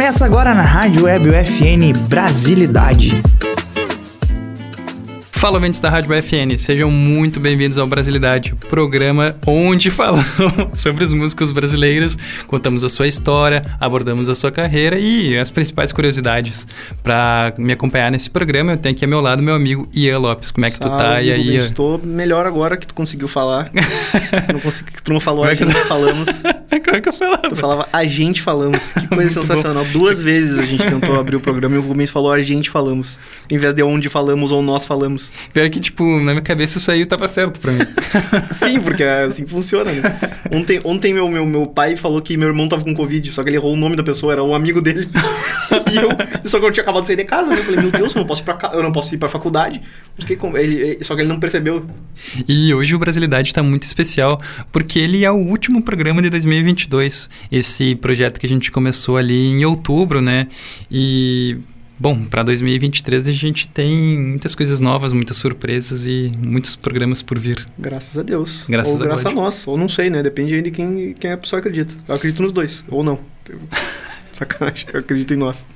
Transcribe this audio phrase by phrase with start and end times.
[0.00, 3.22] Começa agora na Rádio Web UFN Brasilidade.
[5.40, 10.26] Fala, ouvintes da Rádio FN, sejam muito bem-vindos ao Brasilidade, programa onde falamos
[10.74, 15.92] sobre os músicos brasileiros, contamos a sua história, abordamos a sua carreira e as principais
[15.92, 16.66] curiosidades.
[17.02, 20.50] Para me acompanhar nesse programa, eu tenho aqui ao meu lado meu amigo Ian Lopes.
[20.50, 21.22] Como é que Salve, tu tá?
[21.22, 21.56] E aí?
[21.56, 23.70] Estou melhor agora que tu conseguiu falar.
[23.70, 26.28] tu, não consegui, tu não falou Como a é que gente falamos.
[26.84, 27.48] Como é que eu falava?
[27.48, 28.92] Tu falava a gente falamos.
[28.92, 29.84] Que coisa sensacional.
[29.86, 33.18] Duas vezes a gente tentou abrir o programa e o Rubens falou a gente falamos.
[33.50, 35.29] Em vez de onde falamos ou nós falamos.
[35.52, 37.80] Pior que, tipo, na minha cabeça isso aí tava certo pra mim.
[38.54, 40.02] Sim, porque é assim que funciona, né?
[40.52, 43.48] Ontem, ontem meu, meu, meu pai falou que meu irmão tava com Covid, só que
[43.50, 45.08] ele errou o nome da pessoa, era um amigo dele.
[45.92, 46.10] e eu,
[46.48, 47.58] só que eu tinha acabado de sair de casa, né?
[47.58, 49.28] Eu falei, meu Deus, eu não posso ir pra, ca- eu não posso ir pra
[49.28, 49.80] faculdade.
[50.54, 51.84] Ele, só que ele não percebeu.
[52.46, 54.40] E hoje o Brasilidade está muito especial,
[54.72, 57.28] porque ele é o último programa de 2022.
[57.50, 60.46] Esse projeto que a gente começou ali em outubro, né?
[60.90, 61.56] E,
[62.00, 67.38] bom, para 2023 a gente tem muitas coisas novas, muitas surpresas e muitos programas por
[67.38, 67.64] vir.
[67.78, 68.64] Graças a Deus.
[68.68, 69.36] Graças ou a graças a, God.
[69.38, 69.66] nós.
[69.68, 70.22] Ou não sei, né?
[70.22, 71.94] Depende aí de quem, quem a pessoa acredita.
[72.08, 72.82] Eu acredito nos dois.
[72.88, 73.20] Ou não.
[74.32, 74.86] Sacanagem.
[74.92, 75.66] Eu acredito em nós.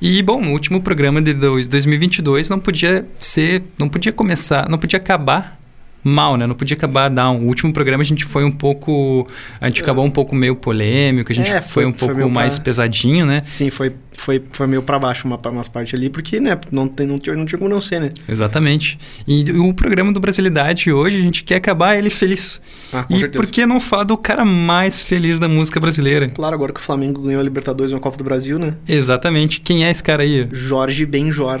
[0.00, 4.76] E, bom, o último programa de dois- 2022 não podia ser, não podia começar, não
[4.76, 5.58] podia acabar
[6.04, 6.46] mal, né?
[6.46, 7.38] Não podia acabar down.
[7.40, 9.26] O último programa a gente foi um pouco,
[9.60, 12.14] a gente acabou um pouco meio polêmico, a gente É, foi, foi- um foi pouco
[12.16, 13.40] pra- mais pesadinho, né?
[13.42, 16.58] Sim, foi, foi, foi meio pra baixo uma, umas partes ali, porque, né?
[16.70, 18.10] Não, tem, não, tinha, não tinha como não ser, né?
[18.28, 18.98] Exatamente.
[19.26, 22.60] E o programa do Brasilidade hoje, a gente quer acabar ele feliz.
[22.92, 23.42] Ah, com e certeza.
[23.42, 26.28] por que não falar do cara mais feliz da música brasileira?
[26.28, 28.74] Claro, agora que o Flamengo ganhou a Libertadores e uma Copa do Brasil, né?
[28.86, 29.60] Exatamente.
[29.60, 30.48] Quem é esse cara aí?
[30.52, 31.60] Jorge Benjor.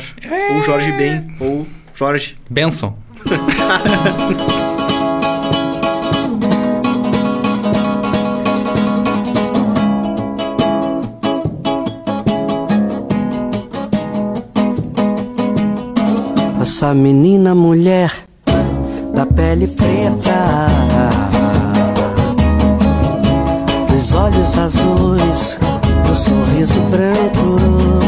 [0.54, 2.36] Ou Jorge Ben, ou Jorge.
[2.50, 2.96] Benson.
[16.84, 18.10] Essa menina mulher
[19.14, 20.66] da pele preta,
[23.88, 25.58] dos olhos azuis,
[26.06, 28.03] do sorriso branco.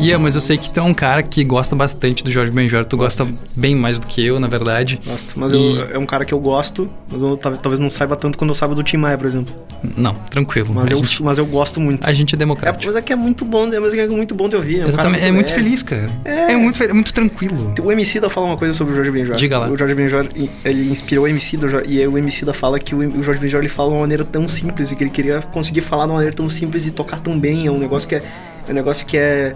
[0.00, 2.84] Ian, mas eu sei que tu é um cara que gosta bastante do Jorge Benjor.
[2.84, 4.98] Tu gosta bem mais do que eu, na verdade.
[5.04, 5.38] Gosto.
[5.38, 8.16] Mas E- eu, é um cara que eu gosto, mas eu tal- talvez não saiba
[8.16, 9.54] tanto quando eu saiba do Tim Maia, por exemplo.
[9.96, 10.72] Não, tranquilo.
[10.74, 12.06] Mas, eu, gente, mas eu gosto muito.
[12.06, 12.84] a gente é É, democrático.
[12.86, 14.78] mas é que é muito bom, é mas é muito bom de ouvir.
[14.78, 14.86] né?
[14.86, 15.16] Um cara.
[15.18, 15.52] É muito leve.
[15.62, 16.08] feliz, cara.
[16.24, 16.52] É.
[16.52, 17.74] É, muito, é muito tranquilo.
[17.82, 19.36] O MC da fala uma coisa sobre o Jorge Benjor.
[19.36, 19.68] Diga lá.
[19.68, 20.26] O Jorge Benjor,
[20.64, 23.40] ele inspirou o MC da e aí o MC da fala que o, o Jorge
[23.40, 26.10] Benjor ele fala de uma maneira tão simples e que ele queria conseguir falar de
[26.10, 27.66] uma maneira tão simples e tocar tão bem.
[27.66, 28.22] É um negócio que é,
[28.68, 29.54] é um negócio que é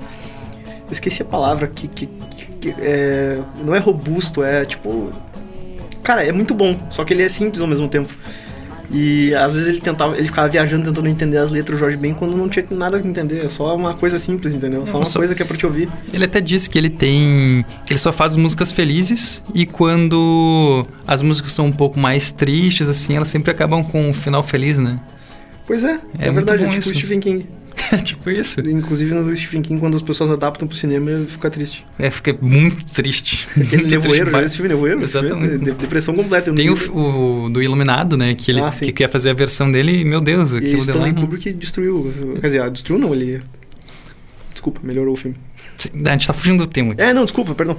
[0.87, 2.07] eu esqueci a palavra que, que,
[2.61, 5.11] que- é, não é robusto, é tipo
[6.03, 8.13] cara, é muito bom, só que ele é simples ao mesmo tempo.
[8.91, 12.13] E às vezes ele tentava, ele ficava viajando tentando entender as letras do Jorge Ben
[12.13, 14.87] quando não tinha nada que entender, é só uma coisa simples, entendeu?
[14.87, 15.89] Só uma coisa que é pra te ouvir.
[16.13, 17.65] Ele até disse que ele tem.
[17.87, 22.89] que ele só faz músicas felizes e quando as músicas são um pouco mais tristes,
[22.89, 25.01] assim, elas sempre acabam com um final feliz, né?
[25.67, 26.95] Pois é, É é, verdade, é tipo isso.
[26.95, 27.47] Stephen King.
[28.05, 28.61] tipo isso.
[28.61, 31.87] Inclusive no Stephen King, quando as pessoas adaptam pro cinema, fica triste.
[31.99, 33.47] É, fica muito triste.
[33.61, 34.45] Aquele nevoeiro, pai.
[34.45, 35.07] esse filme nevoeiro?
[35.07, 35.55] filme Exatamente.
[35.55, 36.53] é de- Depressão completa.
[36.53, 36.75] Tem o,
[37.45, 38.35] o do Iluminado, né?
[38.35, 40.79] Que ele Ah, que quer fazer a versão dele e, meu Deus, E aquilo lá.
[40.81, 42.13] Stanley não- Kubrick destruiu.
[42.41, 43.43] Quer dizer, ah, destruiu não, ele...
[44.53, 45.37] Desculpa, melhorou o filme.
[46.07, 46.95] A gente tá fugindo do tema.
[46.97, 47.77] É, não, desculpa, perdão.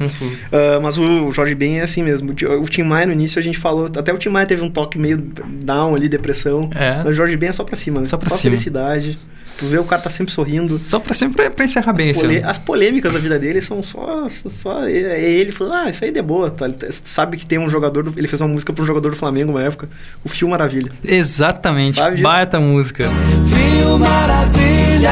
[0.51, 2.31] Ah, mas o Jorge Ben é assim mesmo.
[2.31, 3.85] O Ti- O Tim Maia, no início, a gente falou...
[3.85, 6.69] Até o Tim Maia teve um toque meio down ali, depressão.
[6.75, 6.97] É.
[6.97, 8.05] Mas o Jorge Ben é só pra cima, né?
[8.05, 8.41] Só pra cima.
[8.41, 9.17] felicidade.
[9.57, 10.77] Tu vê o cara tá sempre sorrindo.
[10.77, 12.49] Só pra sempre pra encerrar bem As, esse polê- ano.
[12.49, 16.13] as polêmicas da vida dele são só, só é ele falando, ah, isso aí é
[16.13, 16.65] de boa, tá?
[16.65, 19.15] Ele sabe que tem um jogador, do- ele fez uma música pra um jogador do
[19.15, 19.87] Flamengo uma época,
[20.25, 20.91] o Fio Maravilha.
[21.03, 21.95] Exatamente.
[21.95, 22.23] Sabe disso?
[22.23, 23.09] Baita música.
[23.47, 25.11] Fio Maravilha,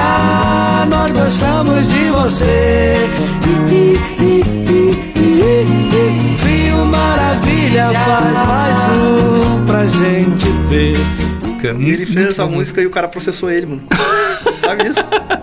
[0.89, 2.95] nós gostamos de você.
[6.37, 10.97] Fio Maravilha, faz mais um pra gente ver.
[11.67, 13.83] E ele fez essa música e o cara processou ele, mano.
[14.59, 14.99] Sabe disso?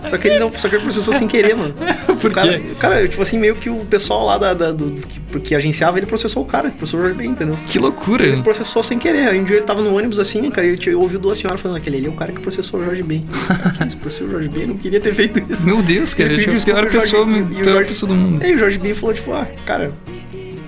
[0.07, 1.73] Só que ele não, só que ele processou sem querer, mano.
[2.19, 2.71] Por o cara, quê?
[2.71, 5.97] o cara, tipo assim, meio que o pessoal lá da, da- do, que, que agenciava,
[5.97, 7.57] ele processou o cara, processou o Jorge Ben, entendeu?
[7.67, 8.25] Que loucura.
[8.25, 9.27] Ele processou sem querer.
[9.29, 11.77] Aí um dia ele tava no ônibus assim, cara, e eu ouvi duas senhoras falando,
[11.77, 13.25] aquele ali é o cara que processou o Jorge Ben.
[13.47, 14.67] Cara, que isso, processou o Jorge Ben?
[14.67, 15.65] Não queria ter feito isso.
[15.65, 16.31] Meu Deus, cara.
[16.31, 18.43] Ele pediu pior pessoa, o pior pessoa do mundo.
[18.43, 19.91] Aí o Jorge Ben falou, tipo, ah, cara,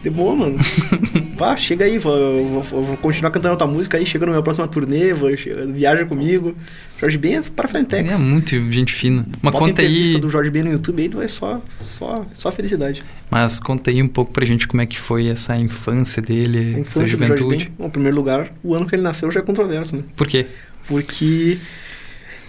[0.04, 0.60] de boa, mano.
[1.38, 4.68] Pá, chega aí, vou, vou- vou continuar cantando outra música aí, chega na minha próxima
[4.68, 5.30] turnê, vou,
[5.74, 6.56] viaja comigo.
[7.00, 8.14] Jorge Ben é para Frentex.
[8.14, 9.26] É muito gente fina.
[9.42, 10.20] Mas Bota conta aí.
[10.20, 13.04] do Jorge Ben no YouTube aí, tu vai só, só, só felicidade.
[13.32, 16.80] Mas conta aí um pouco pra gente como é que foi essa infância dele, A
[16.80, 17.66] infância juventude.
[17.66, 20.04] Ben, bom, em primeiro lugar, o ano que ele nasceu já é controverso, né?
[20.16, 20.46] Por quê?
[20.88, 21.58] Porque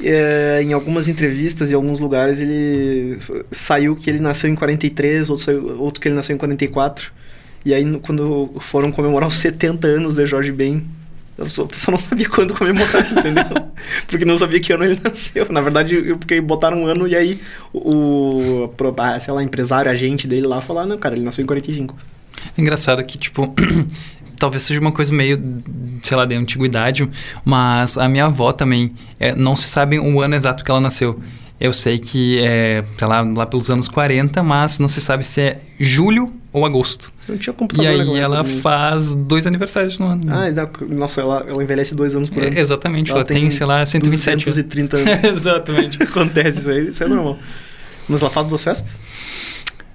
[0.02, 3.18] é, em algumas entrevistas e alguns lugares ele
[3.50, 7.12] saiu que ele nasceu em 43, outro, saiu, outro que ele nasceu em 44.
[7.64, 10.84] E aí no- quando foram comemorar os 70 anos de Jorge Ben,
[11.36, 13.44] eu só, só não sabia quando comemorar, entendeu?
[14.06, 15.46] Porque não sabia que ano ele nasceu.
[15.50, 17.40] Na verdade, eu, porque botaram um ano e aí
[17.72, 21.46] o, ah, sei lá, empresário, agente dele lá falou, ah, não, cara, ele nasceu em
[21.46, 21.96] 45.
[22.56, 23.52] Engraçado que, tipo,
[24.38, 25.42] talvez seja uma coisa meio,
[26.02, 27.08] sei lá, de antiguidade,
[27.44, 31.18] mas a minha avó também, é, não se sabe o ano exato que ela nasceu.
[31.60, 35.40] Eu sei que é, sei lá, lá pelos anos 40, mas não se sabe se
[35.40, 37.12] é julho ou agosto.
[37.28, 38.60] Não tinha E computador aí naquela ela também.
[38.60, 40.22] faz dois aniversários no ano.
[40.28, 40.46] Ah,
[40.90, 42.56] nossa, ela, ela envelhece dois anos por ano.
[42.56, 44.44] É, exatamente, ela, tem, sei lá, 127 anos.
[44.44, 45.24] 230 anos.
[45.24, 46.02] exatamente.
[46.02, 47.38] Acontece isso aí, isso é normal.
[48.08, 49.00] Mas ela faz duas festas?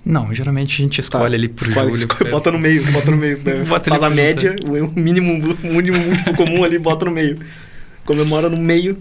[0.03, 1.69] Não, geralmente a gente escolhe ali por Tá.
[1.71, 1.97] Escolhe, julho.
[2.11, 3.37] escolhe, bota no meio, bota no meio.
[3.43, 3.63] né?
[3.67, 5.33] Bota Faz a média, o mínimo,
[5.63, 7.37] o mínimo múltiplo comum ali, bota no meio.
[8.05, 8.97] Comemora no meio.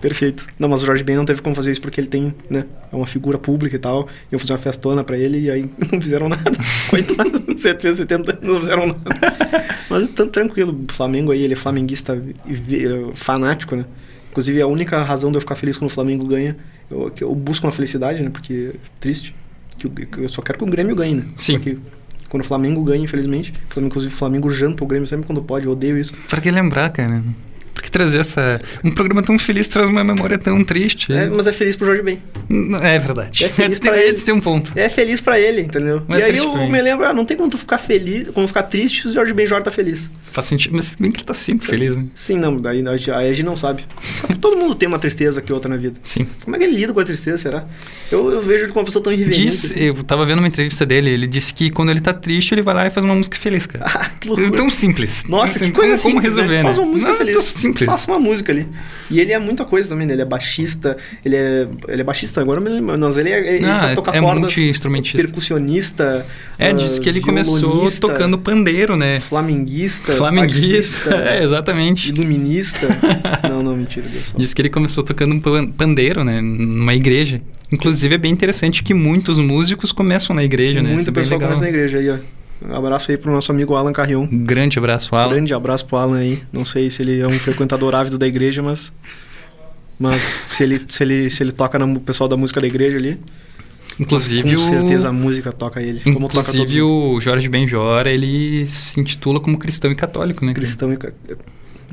[0.00, 0.46] Perfeito.
[0.58, 2.64] Não, mas o Jorge Ben não teve como fazer isso porque ele tem, né?
[2.92, 4.08] É uma figura pública e tal.
[4.30, 6.50] Iam fazer uma festona pra ele e aí não fizeram nada.
[6.90, 9.00] Coitado, 70, 70 anos não fizeram nada.
[9.90, 10.84] Mas é tão tranquilo.
[10.88, 12.14] O Flamengo aí, ele é flamenguista
[12.44, 13.84] ve- fanático, né?
[14.30, 16.56] Inclusive, a única razão de eu ficar feliz quando o Flamengo ganha,
[16.90, 18.28] eu, que eu busco uma felicidade, né?
[18.30, 19.34] Porque é triste.
[19.78, 21.24] Que eu, que eu só quero que o Grêmio ganhe, né?
[21.38, 21.54] Sim.
[21.54, 21.78] Só que
[22.28, 25.40] quando o Flamengo ganha, infelizmente, o Flamengo, inclusive o Flamengo janta o Grêmio sempre quando
[25.40, 26.12] pode, eu odeio isso.
[26.28, 27.22] Pra que lembrar, cara?
[27.76, 28.58] Por que trazer essa.
[28.82, 31.12] Um programa tão feliz traz uma memória tão triste?
[31.12, 32.18] É, mas é feliz pro Jorge Ben.
[32.80, 33.44] É verdade.
[33.44, 34.16] É feliz pra ele.
[34.18, 34.72] tem um ponto.
[34.74, 36.02] É feliz pra ele, entendeu?
[36.08, 38.48] Mas e é aí eu me lembro, ah, não tem como tu ficar feliz, como
[38.48, 40.10] ficar triste se o Jorge Ben Jorge tá feliz.
[40.32, 40.74] Faz sentido.
[40.74, 42.06] Mas bem que ele tá sempre feliz, né?
[42.14, 43.84] Sim, não, daí a gente- aí a gente não sabe.
[44.40, 45.96] Todo mundo tem uma tristeza que outra na vida.
[46.02, 46.26] Sim.
[46.44, 47.66] Como é que ele lida com a tristeza, será?
[48.10, 49.44] Eu, eu vejo ele como uma pessoa tão irreverente.
[49.44, 49.80] Diz, assim.
[49.80, 52.74] eu tava vendo uma entrevista dele, ele disse que quando ele tá triste, ele vai
[52.74, 53.84] lá e faz uma música feliz, cara.
[53.96, 54.50] Ah, que loucura.
[54.50, 55.24] Tão simples.
[55.28, 56.62] Nossa, Tão que coisa como, como simples, resolver, né?
[56.62, 56.64] né?
[56.64, 57.36] Faz uma música Não, feliz.
[57.66, 57.86] Simples.
[57.86, 58.66] Faça uma música ali.
[59.10, 60.14] E ele é muita coisa também, né?
[60.14, 63.94] Ele é baixista, ele é, ele é baixista, agora mas ele, é, ele Ah, sabe
[63.94, 65.18] tocar é cordas, multi-instrumentista.
[65.18, 66.26] percussionista,
[66.58, 69.20] É, ah, diz que ele começou violonista, tocando pandeiro, né?
[69.20, 71.14] flamenguista, Flamenguista.
[71.26, 72.08] É, exatamente.
[72.08, 72.86] iluminista.
[73.48, 74.32] não, não, mentira, Deus.
[74.36, 76.40] Diz que ele começou tocando um pan- pandeiro, né?
[76.40, 77.40] Numa igreja.
[77.70, 80.90] Inclusive, é bem interessante que muitos músicos começam na igreja, né?
[80.90, 81.40] Isso Muito é legal.
[81.40, 82.16] começa na igreja aí, ó.
[82.62, 84.26] Um abraço aí pro nosso amigo Alan Carrion.
[84.30, 85.28] Grande abraço, Alan.
[85.34, 86.42] Grande abraço pro Alan aí.
[86.52, 88.92] Não sei se ele é um frequentador ávido da igreja, mas.
[89.98, 93.18] Mas se ele, se ele, se ele toca no pessoal da música da igreja ali,
[93.98, 96.00] Inclusive, com certeza a música toca ele.
[96.00, 100.52] Toca Inclusive, os o Jorge Benjora, ele se intitula como cristão e católico, né?
[100.52, 100.96] cristão e.
[100.98, 101.12] ca-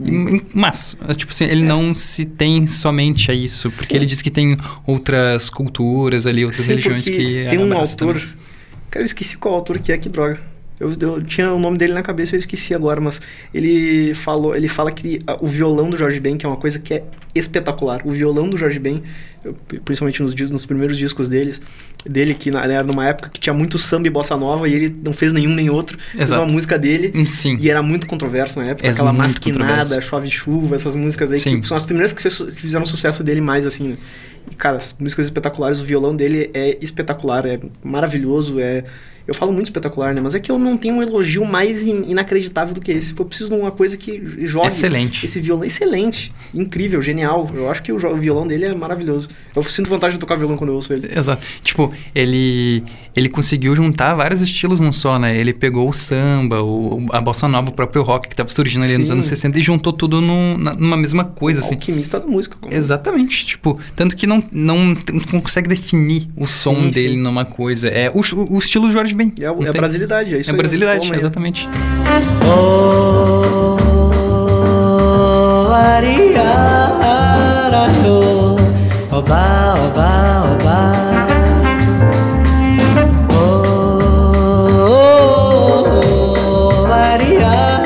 [0.04, 3.88] E- Mas, tipo assim, ele não se tem somente a isso, porque É.
[3.88, 3.96] Sim.
[3.98, 4.58] ele diz que tem
[4.88, 8.16] outras culturas ali, outras Sim, religiões que tem um autor.
[8.16, 8.30] também.
[8.90, 10.42] Cara, eu esqueci qual autor que é, que droga.
[10.84, 13.22] Eu, eu tinha o nome dele na cabeça, eu esqueci agora, mas
[13.54, 16.94] ele falou, ele fala que o violão do Jorge Ben, que é uma coisa que
[16.96, 17.04] é
[17.34, 18.02] espetacular.
[18.06, 19.02] O violão do Jorge Ben,
[19.44, 21.62] eu- principalmente nos, nos primeiros discos deles,
[22.06, 24.96] dele que na- era numa época que tinha muito samba e bossa nova e ele
[25.04, 25.98] não fez nenhum nem outro.
[25.98, 26.42] Fez Exato.
[26.42, 27.58] uma música dele Hum, Sim.
[27.60, 31.62] e era muito controverso na época, É aquela masquinada, chove chuva, essas músicas aí Sim.
[31.62, 33.98] que são as primeiras que, fez- que fizeram sucesso dele mais assim, né?
[34.52, 38.84] E, cara, as músicas espetaculares, o violão dele é espetacular, é maravilhoso, é...
[39.28, 40.20] Eu falo muito espetacular, né?
[40.22, 43.14] Mas é que eu não tenho um elogio mais in- inacreditável do que esse.
[43.18, 45.26] Eu preciso de uma coisa que jogue Excelente.
[45.26, 45.64] esse violão.
[45.64, 47.50] Excelente, incrível, genial.
[47.54, 49.30] Eu acho que o, o violão dele é maravilhoso.
[49.56, 51.10] Eu sinto vontade de tocar violão quando eu ouço ele.
[51.18, 51.42] Exato.
[51.64, 52.84] Tipo, ele,
[53.16, 55.38] ele conseguiu juntar vários estilos num só, né?
[55.38, 58.98] Ele pegou o samba, o, a bossa nova, o próprio rock que tava surgindo ali
[58.98, 59.14] nos Sim.
[59.14, 61.76] anos 60 e juntou tudo num- na- numa mesma coisa, assim.
[61.76, 62.58] Alquimista da música.
[62.60, 64.96] como- Exatamente, tipo, tanto que não, não,
[65.32, 67.22] não consegue definir o som Sim, dele sim.
[67.22, 67.88] numa coisa.
[67.88, 68.22] É o,
[68.54, 69.80] o estilo Jorge É, o- não é tem?
[69.82, 70.58] brasilidade, é isso É aí.
[70.58, 71.20] brasilidade, aí.
[71.20, 71.70] exatamente.
[72.46, 73.78] Oh,
[76.94, 78.56] ariarato,
[79.12, 80.94] oba, oba, oba.
[85.56, 87.78] Oh, ariarato,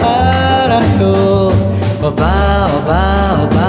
[2.01, 2.31] oba,
[2.77, 3.01] oba,
[3.43, 3.67] oba.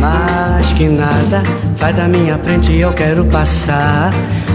[0.00, 1.42] Mais que nada,
[1.74, 4.12] sai da minha frente, eu quero passar.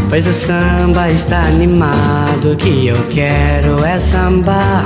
[0.09, 4.85] Pois o samba está animado, o que eu quero é sambar.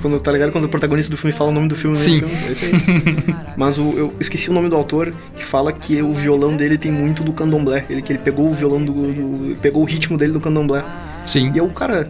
[0.00, 0.52] Quando, tá ligado?
[0.52, 2.26] Quando o protagonista do filme fala o nome do filme, no meio Sim.
[2.28, 3.34] filme, é isso aí.
[3.56, 6.90] Mas o- eu esqueci o nome do autor que fala que o violão dele tem
[6.92, 7.84] muito do candomblé.
[7.90, 10.82] Ele, que ele pegou o violão do, do- pegou o ritmo dele do candomblé.
[11.26, 11.50] Sim.
[11.54, 12.08] E eu, cara.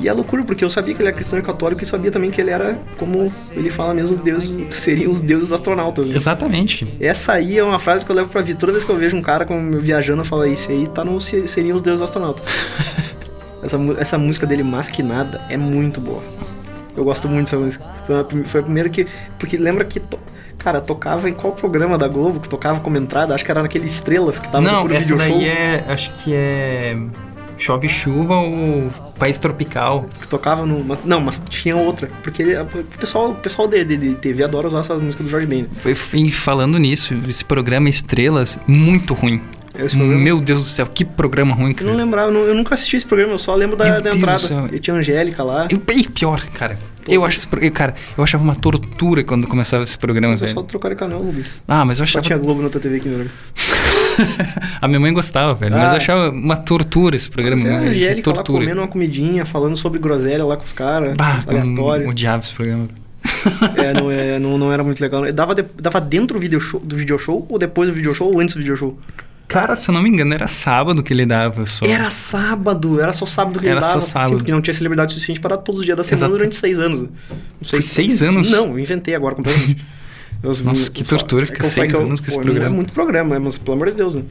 [0.00, 2.30] E é loucura, porque eu sabia que ele era cristão e católico e sabia também
[2.30, 6.06] que ele era, como ele fala mesmo, Deus, seriam os deuses astronautas.
[6.08, 6.16] né?
[6.16, 6.88] Exatamente.
[6.98, 8.58] Essa aí é uma frase que eu levo pra vida.
[8.58, 11.20] Toda vez que eu vejo um cara como viajando, eu falo, isso aí tá no,
[11.20, 12.46] se- seriam os deuses astronautas.
[13.62, 16.22] essa, essa música dele, Masquinada, é muito boa.
[16.96, 17.84] Eu gosto muito dessa música.
[18.06, 19.06] Foi a, primeira que.
[19.38, 20.00] Porque lembra que.
[20.00, 20.18] to-
[20.58, 23.34] Cara, tocava em qual programa da Globo que tocava como entrada?
[23.34, 25.40] Acho que era naquele Estrelas que tava Não, no essa Video daí Show.
[25.42, 25.84] é.
[25.88, 26.98] Acho que é.
[27.60, 30.06] Chove chuva ou País Tropical.
[30.20, 30.98] Que tocava no.
[31.04, 32.08] Não, mas tinha outra.
[32.22, 32.66] Porque ele- o
[32.98, 35.66] pessoal, o pessoal de, de, de TV adora usar essas músicas do Jorge Ben.
[35.84, 39.40] E falando nisso, esse programa Estrelas, muito ruim.
[39.72, 40.14] Programa.
[40.14, 41.90] Meu Deus do céu, que programa ruim, Eu cara.
[41.90, 44.16] não lembrava, eu, eu nunca assisti esse programa, eu só lembro da, Meu da Deus
[44.16, 44.68] entrada.
[44.72, 45.68] E tinha a Angélica lá.
[45.70, 45.76] E
[46.08, 46.78] pior, cara.
[47.08, 50.46] Eu acho esse eu, cara, eu achava uma tortura quando começava esse programa, Mas é
[50.46, 50.54] velho.
[50.58, 51.46] só trocar de canal, Rubens.
[51.66, 52.22] Ah, mas eu Só achava.
[52.26, 53.30] tinha Globo na tua TV aqui Brasil.
[54.80, 55.72] A minha mãe gostava, velho.
[55.72, 55.92] Mas Ah.
[55.92, 57.60] eu achava uma tortura esse programa.
[57.62, 57.88] A né?
[57.90, 58.60] Angélica lá tortura.
[58.60, 61.16] comendo uma comidinha, falando sobre groselha lá com os caras.
[61.46, 62.04] Aleatório.
[62.04, 62.88] eu odiava esse programa.
[63.76, 65.30] É, não, é, não, não era muito legal.
[65.32, 68.32] Dava, de- dava dentro do video, show, do video show, ou depois do video show,
[68.32, 68.98] ou antes do video show?
[69.46, 71.84] Cara, se eu não me engano, era sábado que ele dava só.
[71.84, 74.00] Era sábado, era só sábado que Era ele só dava.
[74.00, 74.28] sábado.
[74.30, 76.32] Sim, porque não tinha celebridade suficiente para todos os dias da semana Exato.
[76.38, 77.00] durante seis anos.
[77.02, 77.08] Não
[77.64, 78.48] Foi seis anos?
[78.48, 79.84] Não, eu inventei agora completamente.
[80.42, 82.66] Eu- Nossa, que tortura que falei seis que eu- anos com esse pô, programa.
[82.66, 83.38] É muito programa, né?
[83.38, 84.22] mas pelo amor de Deus, né?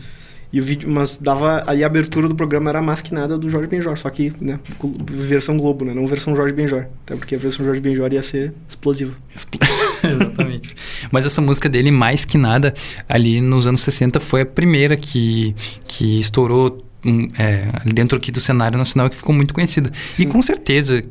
[0.52, 1.64] E o vídeo, mas dava.
[1.68, 4.60] Aí a abertura do programa era a masquinada do Jorge Benjor, só que, né?
[5.08, 5.94] Versão Globo, né?
[5.94, 6.86] Não versão Jorge Benjor.
[7.06, 9.16] Até porque a versão Jorge Benjor ia ser explosiva.
[9.36, 9.60] Expl-
[10.04, 10.74] Exatamente.
[11.12, 12.74] Mas essa música dele, mais que nada,
[13.08, 15.56] ali nos anos 60, foi a primeira que,
[15.88, 19.92] que estourou hum, é, dentro aqui do cenário nacional que ficou muito conhecida.
[20.18, 21.10] E com certeza, que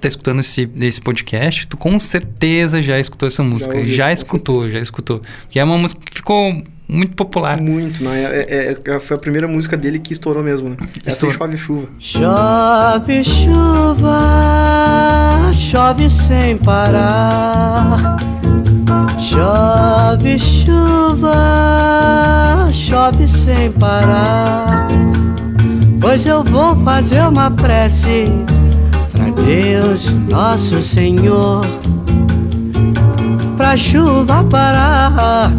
[0.00, 3.76] tá escutando esse, esse podcast, tu com certeza já escutou essa música.
[3.76, 4.78] ouvi, Já, escutou, certeza.
[4.78, 5.22] já escutou.
[5.48, 7.60] Que é uma música que ficou muito popular.
[7.60, 8.22] Muito, né?
[8.24, 10.76] É, é- é- foi a primeira música dele que estourou mesmo, né?
[11.06, 11.36] Essa Estourou.
[11.38, 11.88] chove chuva.
[12.00, 14.20] Chove chuva,
[15.52, 18.16] chove sem parar.
[19.20, 21.36] Chove chuva,
[22.72, 24.88] chove sem parar.
[26.00, 28.24] Pois eu vou fazer uma prece
[29.44, 31.60] Deus, nosso Senhor,
[33.56, 35.50] pra chuva parar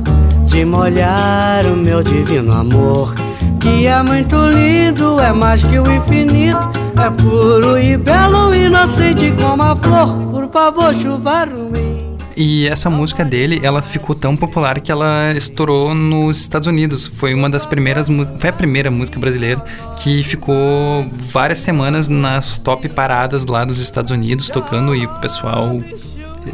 [0.46, 3.14] de molhar o meu divino amor.
[3.60, 6.58] Que é muito lindo, é mais que o infinito,
[7.00, 10.18] é puro e belo, inocente como a flor.
[10.32, 12.01] Por favor, chuva ruim.
[12.36, 17.08] E essa música dele, ela ficou tão popular que ela estourou nos Estados Unidos.
[17.08, 19.62] Foi uma das primeiras músicas, foi a primeira música brasileira
[19.98, 25.78] que ficou várias semanas nas top paradas lá dos Estados Unidos, tocando e o pessoal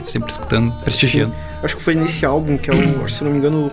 [0.05, 1.33] sempre escutando, prestigiando.
[1.63, 3.07] Acho que foi nesse álbum que é o.
[3.09, 3.71] se não me engano.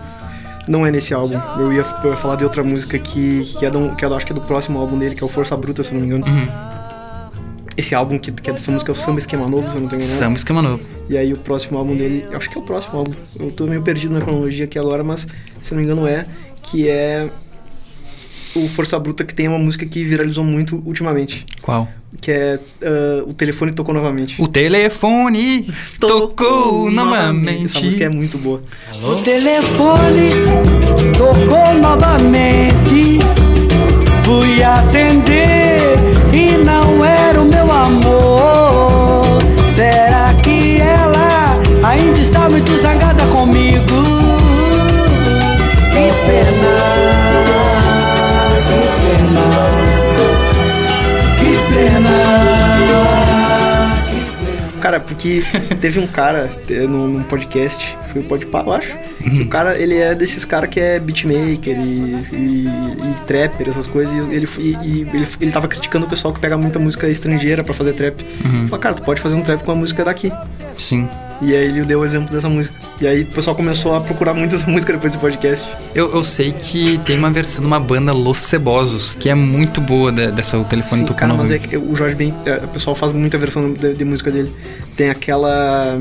[0.67, 1.39] Não é nesse álbum.
[1.59, 4.15] Eu ia, eu ia falar de outra música que, que, é do, que é do-
[4.15, 6.07] acho que é do próximo álbum dele, que é o Força Bruta, se não me
[6.07, 6.25] engano.
[6.25, 6.47] Uhum.
[7.77, 9.89] Esse álbum que, que é dessa música é o Samba Esquema Novo, se eu não
[9.89, 10.19] tenho enganado.
[10.19, 10.83] Samba Esquema Novo.
[11.09, 13.13] E aí o próximo álbum dele, eu acho que é o próximo álbum.
[13.37, 15.27] Eu tô meio perdido na cronologia aqui agora, mas
[15.61, 16.25] se não me engano é,
[16.61, 17.29] que é
[18.55, 21.87] o Força Bruta que tem uma música que viralizou muito ultimamente, Qual?
[22.21, 24.41] que é ah, O Telefone Tocou Novamente.
[24.41, 25.67] O telefone
[25.99, 27.65] tocou novamente.
[27.65, 28.61] Essa música é muito boa.
[29.03, 30.29] O telefone
[31.17, 33.19] tocou novamente.
[34.23, 35.64] Fui atender
[36.35, 39.39] e não era o meu amor.
[39.73, 40.14] Será
[54.85, 55.41] Cara, porque
[55.81, 56.47] teve um cara
[56.87, 58.95] num, podcast, foi o Podpah, eu acho.
[59.25, 59.41] Uhum.
[59.41, 64.13] o cara, ele é desses caras que é beatmaker e, e, e trapper, essas coisas.
[64.13, 67.73] E ele, e, ele, ele tava criticando o pessoal que pega muita música estrangeira pra
[67.73, 68.23] fazer trap.
[68.45, 68.67] Uhum.
[68.67, 70.31] Falou, cara, tu pode fazer um trap com a música daqui.
[70.77, 71.09] Sim.
[71.41, 72.73] E aí ele deu o exemplo dessa música.
[73.01, 75.67] E aí o pessoal começou a procurar muito essa música depois desse podcast.
[75.93, 79.81] Eu, eu sei que tem uma versão de uma banda Los Cebosos, que é muito
[79.81, 82.67] boa de- dessa O Telefone Sim, cara, mas é que o Jorge Ben, é, o
[82.69, 84.51] pessoal faz muita versão de, de música dele.
[84.95, 85.99] Tem aquela.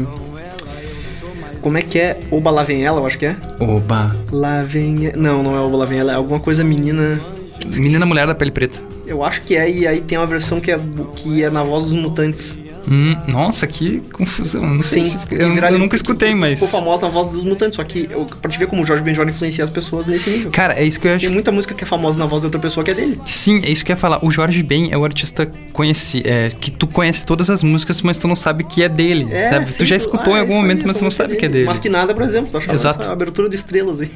[1.60, 2.18] Como é que é?
[2.30, 3.36] Oba lá vem ela, eu acho que é.
[3.58, 4.14] Oba.
[4.30, 5.10] Lá vem.
[5.16, 7.20] Não, não é Oba lá vem ela, é alguma coisa menina.
[7.66, 8.78] Menina Mulher da Pele Preta.
[9.06, 10.78] Eu acho que é, e aí tem uma versão que é,
[11.16, 12.58] que é na voz dos mutantes.
[12.88, 14.62] Hum, nossa, que confusão.
[14.62, 15.16] Não sei se...
[15.18, 16.54] que Eu, eu nunca escutei, que mas...
[16.60, 19.02] Ficou famosa na voz dos mutantes, só que eu, pra te ver como o Jorge
[19.02, 20.50] Benjor influencia as pessoas nesse nível.
[20.50, 21.24] Cara, é isso que eu acho...
[21.24, 23.18] Tem muita música que é famosa na voz de outra pessoa que é dele.
[23.24, 24.24] Sim, é isso que eu ia falar.
[24.24, 28.18] O Jorge Ben é o artista conheci, é, que tu conhece todas as músicas, mas
[28.18, 29.64] tu não sabe que é dele, É, sabe?
[29.66, 31.36] Tu sim, já escutou ah, em é algum aí, momento, mas essa tu não sabe
[31.36, 31.66] que é dele.
[31.66, 33.02] Mas que nada, por exemplo, tu achava Exato.
[33.02, 34.10] essa abertura de estrelas aí.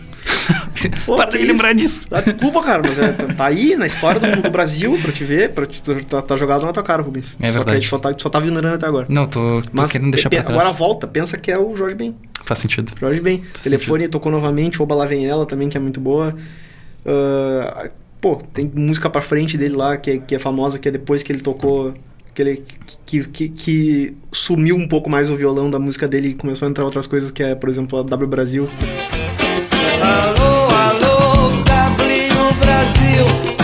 [1.06, 1.78] Pô, Para de me lembrar isso?
[2.04, 2.06] disso.
[2.10, 5.24] Ah, desculpa, cara, mas é, tá, tá aí na história do, do Brasil pra te
[5.24, 7.28] ver, pra te, tá, tá jogado na tua cara, Rubens.
[7.28, 7.80] É Só que a verdade.
[7.80, 9.06] gente só tá, só tá ignorando até agora.
[9.08, 10.58] Não, tô, tô Mas querendo deixar pra trás.
[10.58, 12.14] agora volta, pensa que é o Jorge Ben.
[12.44, 12.92] Faz sentido.
[12.98, 13.42] Jorge Ben.
[13.62, 16.34] Telefone tocou novamente, Oba Lá Vem Ela também, que é muito boa.
[17.06, 17.88] Ah,
[18.20, 21.22] pô, tem música pra frente dele lá, que é, que é famosa, que é depois
[21.22, 21.94] que ele tocou.
[22.34, 22.64] que ele
[23.06, 26.70] que, que, que sumiu um pouco mais o violão da música dele e começou a
[26.70, 28.68] entrar outras coisas que é, por exemplo, a W Brasil.
[32.88, 33.57] Brasil.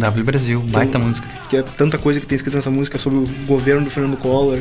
[0.00, 1.28] W Brasil, baita música.
[1.48, 4.58] Que é tanta coisa que tem escrito nessa música sobre o governo do Fernando Collor.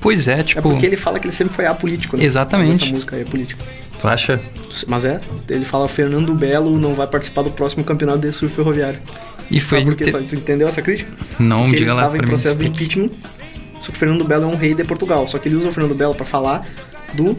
[0.00, 0.62] Pois é, É tipo.
[0.62, 2.24] porque ele fala que ele sempre foi apolítico, né?
[2.24, 2.68] Exatamente.
[2.70, 3.64] Mas essa música é política.
[4.00, 4.40] Tu acha?
[4.86, 9.00] Mas é, ele fala Fernando Belo não vai participar do próximo campeonato de surf ferroviário.
[9.50, 9.78] E foi.
[9.80, 10.10] Sabe por quê?
[10.10, 11.10] Sabe- Tu entendeu essa crítica?
[11.38, 13.08] Não, Porque diga ele lá tava pra em processo de impeachment,
[13.80, 15.26] só que o Fernando Belo é um rei de Portugal.
[15.26, 16.64] Só que ele usa o Fernando Belo pra falar
[17.14, 17.36] do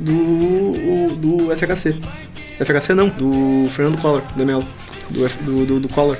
[0.00, 1.94] do do FHC.
[2.58, 4.64] FHC não, do Fernando Collor, de Mello,
[5.08, 6.16] do, do, do, do Collor.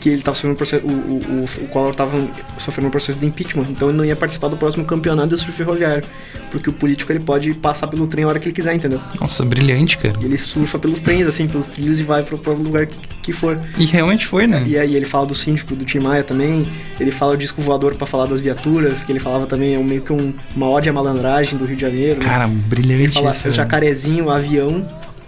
[0.00, 2.16] Que ele tava sofrendo um processo, o, o, o, o Collor tava
[2.58, 5.52] sofrendo um processo de impeachment, então ele não ia participar do próximo campeonato de surf
[5.52, 6.04] ferroviário.
[6.50, 9.00] Porque o político ele pode passar pelo trem a hora que ele quiser, entendeu?
[9.20, 10.16] Nossa, brilhante, cara.
[10.20, 13.32] E ele surfa pelos trens, assim, pelos trilhos e vai pro, pro lugar que, que
[13.32, 13.60] for.
[13.78, 14.62] E realmente foi, né?
[14.66, 16.68] E aí ele fala do síndico do Tim Maia também,
[17.00, 19.84] ele fala o disco voador pra falar das viaturas, que ele falava também, é um,
[19.84, 22.20] meio que um, uma ode à malandragem do Rio de Janeiro.
[22.20, 22.24] né?
[22.24, 23.50] Cara, ele brilhante fala isso.
[23.50, 24.86] jacarezinho, avião,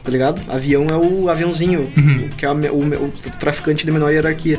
[0.09, 0.41] tá ligado?
[0.49, 2.31] Avião é o aviãozinho, Uhum.
[2.35, 4.59] que é o, o- o traficante de menor hierarquia.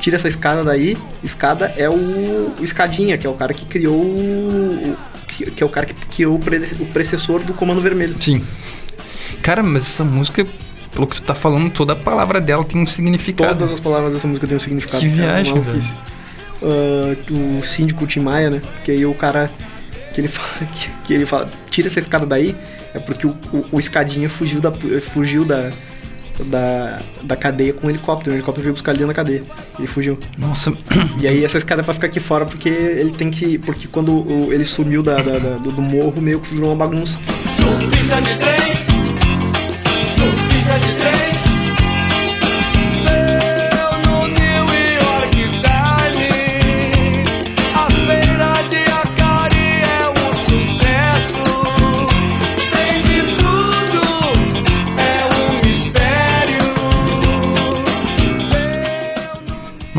[0.00, 3.96] Tira essa escada daí, escada é o, o escadinha, que é o cara que criou
[4.00, 4.96] o.
[5.26, 8.14] que, que é o cara que criou o, precessor do Comando Vermelho.
[8.20, 8.44] Sim.
[9.42, 10.46] Cara, mas essa música,
[10.92, 13.54] pelo que tu tá falando, toda a palavra dela tem um significado.
[13.58, 15.00] Todas as palavras dessa música têm um significado.
[15.00, 15.98] Que é viagem, maluquice.
[16.62, 17.16] Ah,
[17.58, 18.62] o síndico Tim Maia, né?
[18.84, 19.50] Que aí o cara.
[20.14, 20.66] Que ele fala.
[20.70, 21.50] Que, que ele fala.
[21.70, 22.54] Tira essa escada daí.
[22.96, 24.72] É porque o, o, o escadinha fugiu da.
[25.00, 25.70] Fugiu da.
[26.50, 28.32] Da, da cadeia com o helicóptero.
[28.34, 29.42] O helicóptero veio buscar ele da cadeia.
[29.78, 30.18] Ele fugiu.
[30.36, 30.70] Nossa,
[31.18, 33.56] E aí essa escada é pra ficar aqui fora porque ele tem que.
[33.56, 36.76] Porque quando o- ele sumiu da, da- da- do, do morro, meio que virou uma
[36.76, 37.18] bagunça.
[37.46, 38.95] Surfista de trem,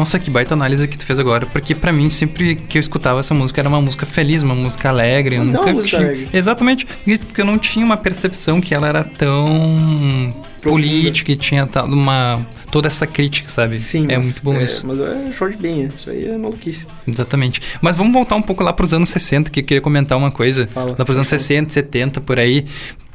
[0.08, 3.20] nossa, que baita análise que tu fez agora, porque pra mim sempre que eu escutava
[3.20, 5.98] essa música era uma música feliz, uma música alegre, eu Mas é uma nunca música
[5.98, 6.10] tinha.
[6.10, 6.30] alegre.
[6.32, 6.86] Exatamente,
[7.26, 12.88] porque eu não tinha uma percepção que ela era tão política e tinha uma toda
[12.88, 13.78] essa crítica, sabe?
[13.78, 14.88] Sim, é muito bom é, isso.
[14.88, 16.88] Mas é Jorge Ben, isso aí é maluquice.
[17.06, 17.62] Exatamente.
[17.82, 20.68] Mas vamos voltar um pouco lá pros anos 60, que eu queria comentar uma coisa.
[20.68, 20.96] Fala.
[20.98, 22.66] lá pros anos 60, 70, por aí.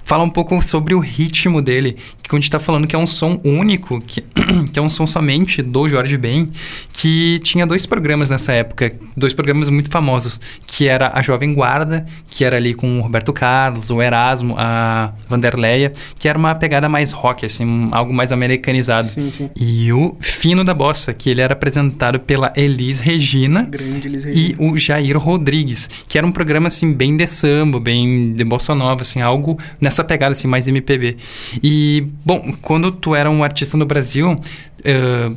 [0.04, 2.98] Fala um pouco sobre o ritmo dele, que quando a gente tá falando que é
[2.98, 4.20] um som único, que,
[4.72, 6.50] que é um som somente do Jorge Ben,
[6.92, 12.06] que tinha dois programas nessa época, dois programas muito famosos, que era a Jovem Guarda,
[12.28, 16.88] que era ali com o Roberto Carlos, o Erasmo, a Vanderleia, que era uma pegada
[16.88, 19.08] mais rock, assim, algo mais americanizado.
[19.08, 19.50] Sim, sim.
[19.56, 24.26] E o Fino da Bossa, que ele era apresentado pela Elis Regina, Grande Elis e
[24.26, 24.56] Regina.
[24.58, 29.02] o Jair Rodrigues, que era um programa assim bem de samba, bem de bossa nova,
[29.02, 31.16] assim, algo nessa pegada assim mais MPB.
[31.62, 34.36] E bom, quando tu era um artista no Brasil,
[34.84, 35.30] eh,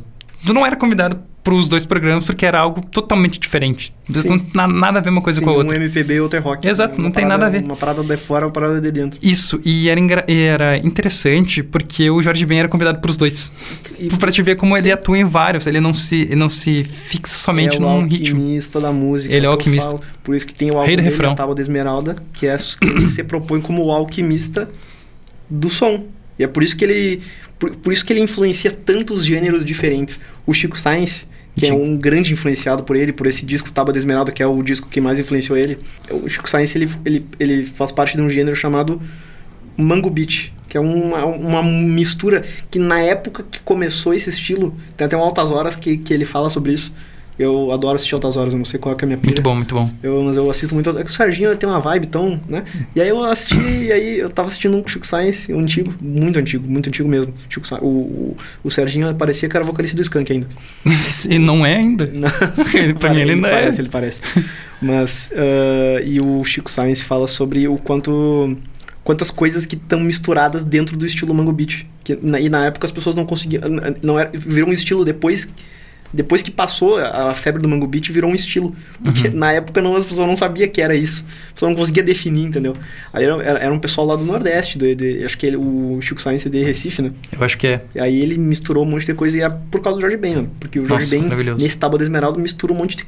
[0.45, 3.93] tu não era convidado para os dois programas porque era algo totalmente diferente.
[4.11, 4.27] Sim.
[4.27, 5.75] Não tem nada a ver uma coisa Sim, com a um outra.
[5.77, 6.67] MPB e outro é rock.
[6.67, 7.63] Exato, não tem parada- nada a ver.
[7.65, 9.19] Uma parada de fora, uma parada de dentro.
[9.21, 13.51] Isso, e era, era interessante porque o Jorge Ben era convidado para os dois.
[14.19, 14.93] Pra te ver como ele Sim.
[14.93, 18.35] atua em vários, ele não se, ele não se fixa somente é o num ritmo.
[18.39, 19.33] alquimista da música.
[19.33, 19.91] Ele é o alquimista.
[19.91, 20.01] falo.
[20.23, 21.35] Por isso que tem o Rei álbum do dele, refrão.
[21.35, 24.67] Tábua de Esmeralda, que é que ele se propõe como o alquimista
[25.47, 26.05] do som.
[26.39, 27.21] E é por isso que ele
[27.57, 30.19] por, por isso que ele influencia tantos gêneros diferentes.
[30.45, 33.99] O Chico Sainz, que é um grande influenciado por ele, por esse disco Tábua de
[33.99, 35.79] Esmeralda, que é o disco que mais influenciou ele.
[36.11, 39.01] O Chico Sainz, ele, ele, ele faz parte de um gênero chamado
[39.77, 45.05] Mango Beat, que é uma, uma mistura que na época que começou esse estilo, tem
[45.05, 46.91] até um Altas Horas que, que ele fala sobre isso.
[47.37, 49.33] Eu adoro assistir Altas Horas, eu não sei qual é, é a minha pira.
[49.33, 49.91] Muito bom, muito bom.
[50.01, 50.89] Eu, mas eu assisto muito.
[50.97, 52.63] É que o Serginho tem uma vibe tão, né?
[52.95, 56.39] E aí eu assisti, e aí eu tava assistindo um Chico Science, um antigo, muito
[56.39, 57.33] antigo, muito antigo mesmo.
[57.49, 60.47] Chico Sci- o, o, o Serginho parecia que era vocalista do Skank ainda.
[61.29, 62.09] e não é ainda.
[62.13, 62.29] Não.
[62.73, 63.51] Ele, pra mim ele ainda é.
[63.51, 64.21] parece, ele parece.
[64.81, 68.57] Mas, ah, e o Chico Science fala sobre o quanto.
[69.03, 71.85] Quantas coisas que estão misturadas dentro do estilo Mango Beat.
[72.03, 73.61] Que, na, e na época as pessoas não conseguiam.
[74.01, 75.47] Não era, virou um estilo depois
[76.15, 78.75] Depois que passou a a febre do Mango Beat, virou um estilo.
[79.03, 81.25] Porque na época não, as pessoas não sabiam que era isso.
[81.47, 82.75] As pessoas não conseguiam definir, entendeu?
[83.13, 86.21] Aí era, era, um pessoal lá do Nordeste, do, de- acho que ele, o Chico
[86.21, 87.11] Science é de Recife, né?
[87.31, 87.81] Eu acho que é.
[87.93, 90.35] E aí ele misturou um monte de coisa e é por causa do Jorge Ben,
[90.35, 90.51] mano.
[90.59, 93.05] Porque o Jorge Nossa, Ben, nesse Tábua da Esmeralda, mistura um monte de,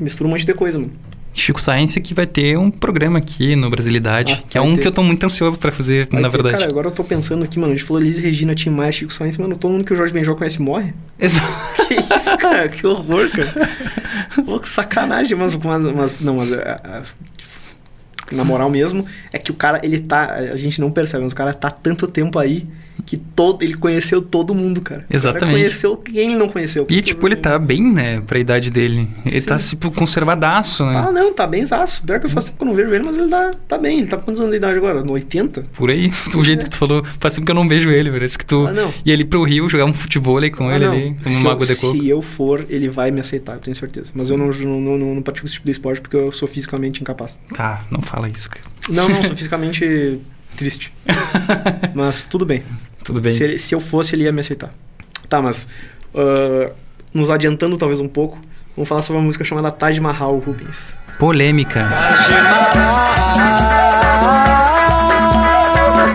[0.00, 0.92] mistura um monte de coisa, mano.
[1.40, 4.82] Chico Science que vai ter um programa aqui no Brasilidade, Ah, que é um ter.
[4.82, 6.58] que eu tô muito ansioso pra fazer, Vai na ter- verdade.
[6.58, 7.72] Cara, agora eu tô pensando aqui, mano.
[7.72, 9.56] A gente falou Liz Regina, Tim Maia, Chico Science, mano.
[9.56, 10.92] Todo mundo que o Jorge Benjol conhece morre.
[11.18, 11.40] Exa-
[11.88, 12.68] Que isso, cara?
[12.68, 13.70] Que horror, cara.
[14.44, 17.02] Pô, que sacanagem, mas, mas, mas não, mas é, é,
[18.30, 21.36] na moral mesmo, é que o cara, ele tá, a gente não percebe, mas o
[21.36, 22.66] cara tá tanto tempo aí
[23.08, 25.00] que todo, ele conheceu todo mundo, cara.
[25.00, 25.52] O cara Exatamente.
[25.58, 26.86] conheceu quem ele não conheceu.
[26.90, 29.08] E, tipo, ele tá bem, né, pra idade dele.
[29.24, 29.46] Ele Sim.
[29.48, 30.92] tá, tipo, conservadaço, né?
[30.94, 32.02] Ah, não, tá bem zaço.
[32.04, 34.00] Pior que eu faço tempo que eu não vejo ele, mas ele tá, tá bem.
[34.00, 35.02] Ele tá com quantos anos de idade agora?
[35.02, 35.64] No 80?
[35.72, 38.36] Por aí, do jeito que tu falou, faz tempo que eu não vejo ele, parece
[38.36, 38.92] que tu Ah, não.
[39.06, 40.92] ia ali pro Rio jogar um futebol com Ah, ele não.
[40.92, 41.96] ali, numa eu- água de coco.
[41.96, 44.10] Se eu for, ele vai me aceitar, eu tenho certeza.
[44.14, 47.00] Mas eu não, não, não, não pratico esse tipo de esporte porque eu sou fisicamente
[47.00, 47.38] incapaz.
[47.54, 48.64] Tá, não fala isso, cara.
[48.90, 50.18] Não, não, sou fisicamente
[50.56, 50.92] triste.
[51.94, 52.62] Mas tudo bem.
[53.08, 53.32] Tudo bem.
[53.32, 54.70] Se, ele- se eu fosse, ele ia me aceitar.
[55.28, 55.66] Tá, mas.
[56.14, 56.70] ah,
[57.12, 58.38] nos adiantando talvez um pouco,
[58.76, 60.94] vamos falar sobre uma música chamada Taj Mahal Rubens.
[61.18, 61.88] Polêmica.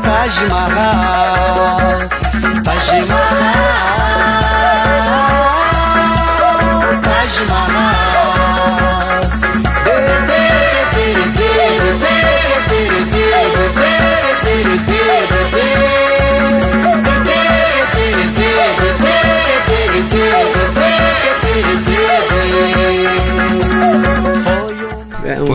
[0.04, 1.98] Taj Mahal,
[2.64, 3.23] Taj Mahal,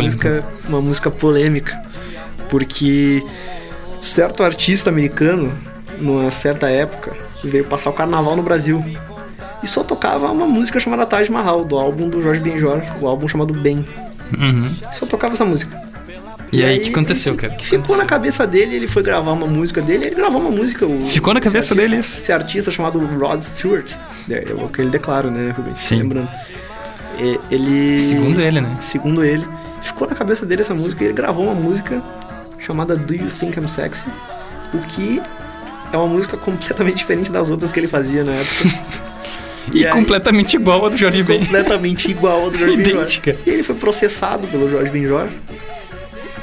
[0.00, 0.28] Polêmica.
[0.30, 1.82] música, uma música polêmica.
[2.48, 3.22] Porque
[4.00, 5.52] certo artista americano,
[5.98, 7.12] numa certa época,
[7.44, 8.84] veio passar o carnaval no Brasil.
[9.62, 13.26] E só tocava uma música chamada Taj Mahal, do álbum do Jorge Benjor, o álbum
[13.28, 13.84] chamado Ben.
[14.38, 14.70] Uhum.
[14.92, 15.88] Só tocava essa música.
[16.50, 17.52] E, aí, o que aconteceu, cara?
[17.54, 20.86] Que ficou na cabeça dele, ele foi gravar uma música dele, ele gravou uma música.
[20.86, 22.18] o- Ficou na cabeça artista- dele isso.
[22.18, 23.92] Esse artista chamado Rod Stewart.
[24.30, 25.78] É, é o que ele declara, né, Rubens?
[25.80, 25.96] Sim.
[25.96, 26.30] Lembrando.
[27.50, 27.98] Ele.
[27.98, 28.76] Segundo ele, né?
[28.80, 29.46] Segundo ele,
[29.82, 32.02] ficou na cabeça dele essa música e ele gravou uma música
[32.58, 34.06] chamada Do You Think I'm Sexy?
[34.74, 35.20] O que
[35.92, 39.08] é uma música completamente diferente das outras que ele fazia na época.
[39.70, 41.40] E, aí- completamente igual ao do Jorge Ben.
[41.40, 43.02] completamente igual ao do Jorge Benjor.
[43.02, 43.36] Idêntica.
[43.44, 45.28] E ele foi processado pelo Jorge Benjor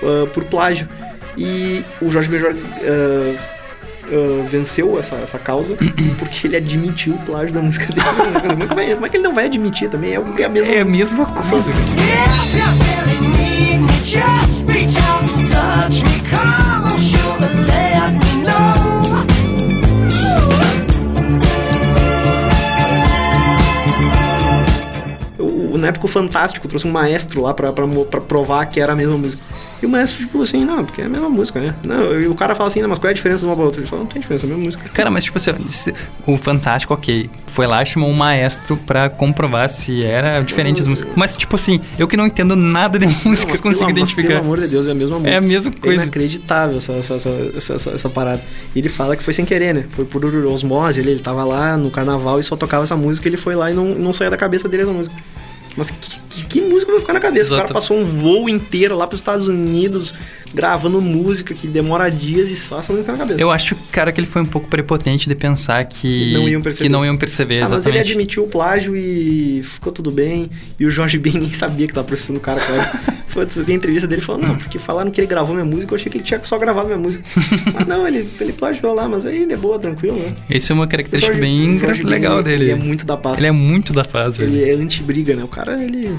[0.04, 0.88] ah, por plágio.
[1.36, 3.36] E o Jorge Benjor ah,
[4.06, 5.76] ah, venceu essa, essa causa
[6.20, 8.06] porque ele admitiu o plágio da música dele.
[8.68, 10.12] Como é, como é que ele não vai admitir também?
[10.12, 11.72] É, é a mesma É a mesma coisa.
[11.72, 13.15] If
[25.86, 28.96] na época o Fantástico trouxe um maestro lá pra, pra, pra provar que era a
[28.96, 29.44] mesma música.
[29.82, 31.76] E o maestro, tipo assim, não, porque é a mesma música, né?
[31.84, 33.66] Não, e o cara fala assim, não, mas qual é a diferença de uma pra
[33.66, 33.82] outra?
[33.82, 34.90] Ele fala, não tem diferença, é a mesma música.
[34.90, 35.52] Cara, mas tipo assim,
[36.26, 41.12] o Fantástico, ok, foi lá, chamou um maestro pra comprovar se era diferente as músicas.
[41.16, 43.90] Mas, tipo assim, eu que não entendo nada de música, Não, mas consigo pelo, mas
[43.92, 44.28] identificar.
[44.30, 45.34] Pelo amor de Deus, é a mesma música.
[45.34, 46.04] É a mesma É coisa.
[46.04, 48.42] inacreditável essa, essa, essa, essa, essa- essa parada.
[48.74, 49.86] E ele fala que foi sem querer, né?
[49.92, 53.38] Foi por osmose, ele, ele tava lá no carnaval e só tocava essa música, ele
[53.38, 55.16] foi lá e não, não saía da cabeça dele essa música.
[55.78, 57.52] Mas que, que, que música vai ficar na cabeça?
[57.52, 57.62] O Exato.
[57.62, 60.14] cara passou um voo inteiro lá pros Estados Unidos,
[60.54, 63.40] gravando música que demora dias e só essa música na cabeça.
[63.42, 66.62] Eu acho, cara, que ele foi um pouco prepotente de pensar que, Que não iam
[66.62, 66.84] perceber.
[66.88, 70.50] que não iam perceber, Ah, mas ele admitiu o plágio e ficou tudo bem.
[70.80, 73.16] E o Jorge Ben nem sabia que tava processando o cara, cara.
[73.36, 75.98] Foi a entrevista dele e falou, não, porque falaram que ele gravou minha música, eu
[75.98, 77.22] achei que ele tinha só gravado minha música.
[77.76, 80.34] mas não, ele, ele plagiou lá, mas aí de boa, tranquilo, né?
[80.50, 82.64] Esse é uma O característica Jorge- bem o Jorge Ben, legal dele.
[82.64, 83.38] Ele é muito da paz.
[83.40, 84.54] Ele é muito da paz, velho.
[84.54, 85.44] Ele é anti-briga, né?
[85.44, 86.18] O cara, ele...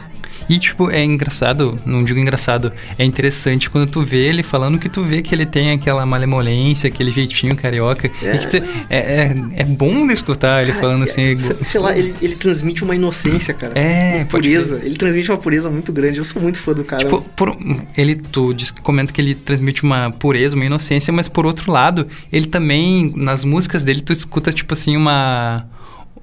[0.49, 4.89] E, tipo, é engraçado, não digo engraçado, é interessante quando tu vê ele falando que
[4.89, 8.09] tu vê que ele tem aquela malemolência, aquele jeitinho carioca.
[8.23, 8.39] É.
[8.39, 8.57] Que tu-
[8.89, 11.37] é, é, é bom de escutar ele falando assim.
[11.37, 13.73] sei, sei lá, ele, ele transmite uma inocência, cara.
[13.77, 14.81] É, uma pureza.
[14.85, 16.19] Ele transmite uma pureza muito grande.
[16.19, 17.03] Eu sou muito fã do cara.
[17.03, 17.57] Tipo, por,
[17.97, 22.07] ele, tu diz, comenta que ele transmite uma pureza, uma inocência, mas por outro lado,
[22.33, 25.67] ele também, nas músicas dele, tu escuta, tipo assim, uma.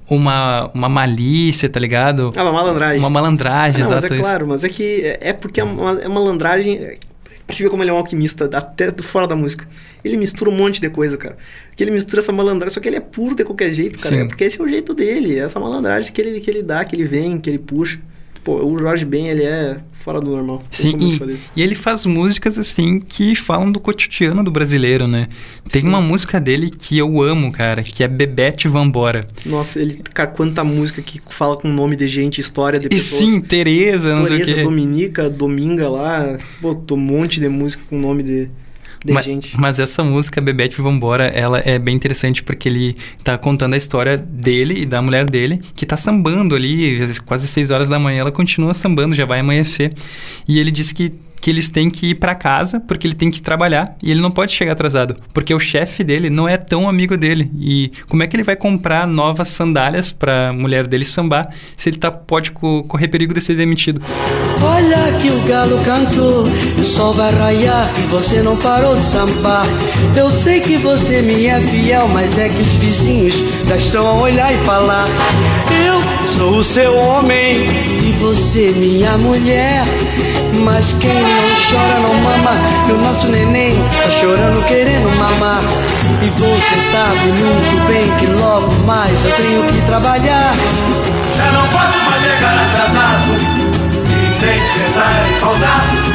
[0.10, 2.32] Uma, uma malícia, tá ligado?
[2.36, 3.00] Ah, uma malandragem.
[3.00, 4.14] Uma malandragem, Não, mas exato.
[4.14, 4.24] é isso.
[4.26, 6.78] claro, mas é que é, é porque é uma, é malandragem.
[6.78, 6.98] é-
[7.46, 9.68] Pra gente ver como ele é um alquimista, até do fora da música.
[10.02, 11.36] Ele mistura um monte de coisa, cara.
[11.76, 14.16] Que ele mistura essa malandragem, só que ele é puro de qualquer jeito, cara.
[14.16, 16.86] É porque esse é o jeito dele, é essa malandragem que ele, que ele dá,
[16.86, 18.00] que ele vem, que ele puxa.
[18.44, 20.62] Pô, o Jorge Ben, ele é fora do normal.
[20.70, 25.28] Sim, e, e ele faz músicas assim que falam do cotidiano do brasileiro, né?
[25.70, 29.26] Tem uma música dele que eu amo, cara, que é Bebete Vambora.
[29.46, 33.22] Nossa, ele, cara, quanta música que fala com nome de gente, história de E pessoas.
[33.22, 34.64] sim, Tereza, não sei o Tereza, quê.
[34.64, 38.50] Dominica, Dominga lá, botou um monte de música com nome de,
[39.04, 39.60] de Ma- gente.
[39.60, 44.18] Mas essa música, Bebete Vambora, ela é bem interessante porque ele tá contando a história
[44.18, 48.32] dele e da mulher dele, que tá sambando ali, quase 6 horas da manhã, ela
[48.32, 49.94] continua sambando, já vai amanhecer.
[50.48, 53.42] E ele diz que, que eles têm que ir pra casa porque ele tem que
[53.42, 57.18] trabalhar e ele não pode chegar atrasado, porque o chefe dele não é tão amigo
[57.18, 57.52] dele.
[57.60, 61.98] E como é que ele vai comprar novas sandálias pra mulher dele sambar se ele
[61.98, 64.02] tá, pode co- correr perigo de ser demitido?
[64.62, 66.44] Olha que o galo cantou,
[66.82, 69.66] o sol vai raiar e você não parou de sambar.
[70.16, 73.34] Eu sei que você me é fiel, mas é que os vizinhos
[73.68, 75.08] já estão a olhar e falar.
[75.86, 77.66] Eu sou o seu homem
[78.20, 79.84] você minha mulher.
[80.64, 82.52] Mas quem não chora não mama,
[82.88, 85.64] e o nosso neném tá chorando querendo mamar.
[86.22, 90.54] E você sabe muito bem que logo mais eu tenho que trabalhar.
[91.36, 93.34] Já não posso mais chegar atrasado
[94.08, 96.14] E nem pensar em faltar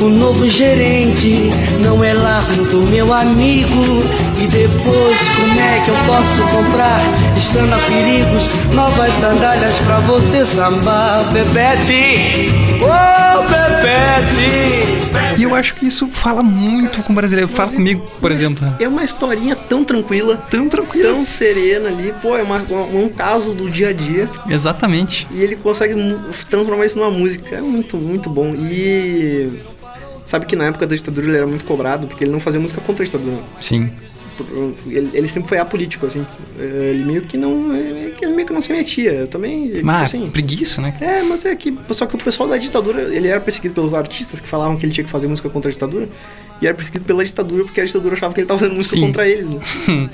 [0.00, 1.50] O novo gerente
[1.82, 2.40] não é lá
[2.70, 4.02] do meu amigo.
[4.38, 7.00] E depois, como é que eu posso comprar,
[7.36, 12.50] estando a perigos, novas sandálias pra você sambar, Bebete?
[12.82, 15.25] Oh, Bebete!
[15.38, 17.48] E eu acho que isso fala muito com o brasileiro.
[17.50, 18.66] Fala comigo, por exemplo.
[18.80, 21.14] É uma historinha tão tranquila, Tão tranquilo.
[21.14, 22.12] tão serena ali.
[22.22, 24.28] Pô, é uma- uma- um caso do dia a dia.
[24.48, 25.26] Exatamente.
[25.30, 25.94] E ele consegue
[26.48, 27.56] transformar isso numa música.
[27.56, 28.54] É muito, muito bom.
[28.56, 29.50] E.
[30.24, 32.80] Sabe que na época da ditadura ele era muito cobrado, porque ele não fazia música
[32.80, 33.38] contra a ditadura.
[33.60, 33.90] Sim.
[34.86, 36.26] Ele, ele sempre foi apolítico, assim.
[36.58, 37.74] Ele meio que não.
[37.74, 39.12] Ele meio que não se metia.
[39.12, 39.68] Eu também.
[39.70, 40.96] tipo Mas assim, preguiça, né?
[41.00, 41.74] É, mas é que.
[41.90, 44.92] Só que o pessoal da ditadura, ele era perseguido pelos artistas que falavam que ele
[44.92, 46.08] tinha que fazer música contra a ditadura.
[46.60, 49.06] E era perseguido pela ditadura porque a ditadura achava que ele tava fazendo música Sim.
[49.06, 49.60] contra eles, né?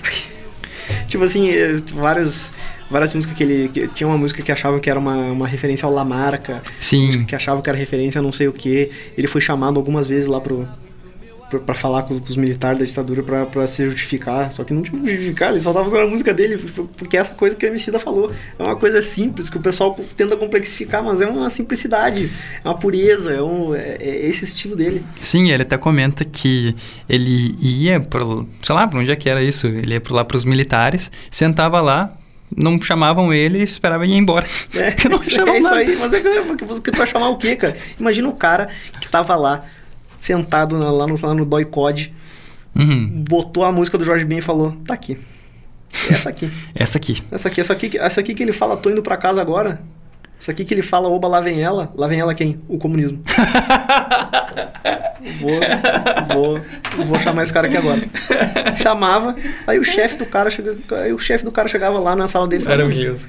[1.08, 2.52] tipo assim, eh, vários.
[2.90, 3.68] Várias músicas que ele.
[3.72, 6.60] que- tinha uma música que achava que era uma, uma referência ao Lamarca.
[6.78, 7.24] Sim.
[7.24, 8.90] Que achava que era referência a não sei o que.
[9.16, 10.68] Ele foi chamado algumas vezes lá pro.
[11.60, 14.50] Pra falar com, com os militares da ditadura pra, pra se justificar.
[14.52, 16.56] Só que não tinha como justificar, ele só tava usando a música dele,
[16.96, 18.32] porque é essa coisa que o MC da falou.
[18.58, 22.30] É uma coisa simples, que o pessoal tenta complexificar, mas é uma simplicidade,
[22.64, 25.04] é uma pureza, é, um, é, é esse estilo dele.
[25.20, 26.74] Sim, ele até comenta que
[27.08, 29.66] ele ia pro, sei lá, pra onde é que era isso?
[29.66, 32.12] Ele ia pro- lá pros militares, sentava lá,
[32.54, 34.46] não chamavam ele e esperava ir embora.
[34.74, 37.56] É, não chamavam é isso aí, mas é que porque tu vai chamar o quê,
[37.56, 37.76] cara?
[37.98, 38.68] Imagina o cara
[39.00, 39.64] que tava lá,
[40.22, 42.14] sentado na- lá no, lá no Dói Code,
[42.76, 43.24] Uhum.
[43.28, 45.18] botou a música do Jorge Ben e falou: tá aqui.
[46.08, 46.50] Essa aqui.
[46.74, 47.16] Essa aqui.
[47.30, 49.80] Essa aqui, essa aqui, que- essa aqui que ele fala, tô indo pra casa agora.
[50.40, 51.92] Isso aqui que ele fala, oba, lá vem ela.
[51.94, 52.60] Lá vem ela quem?
[52.68, 53.22] O comunismo.
[55.40, 55.60] vou,
[56.96, 58.00] vou, vou chamar esse cara aqui agora.
[58.82, 62.26] Chamava, aí o chefe do cara chega, aí o chefe do cara chegava lá na
[62.26, 63.28] sala dele falava, Maravilhoso.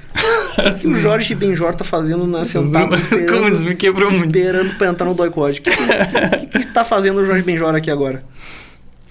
[0.58, 4.26] O que o Jorge Benjor tá fazendo na esperando, Como isso me quebrou muito.
[4.26, 5.60] esperando pra entrar no Doicode?
[5.60, 8.24] O que, que, que, que tá fazendo o Jorge Benjor aqui agora?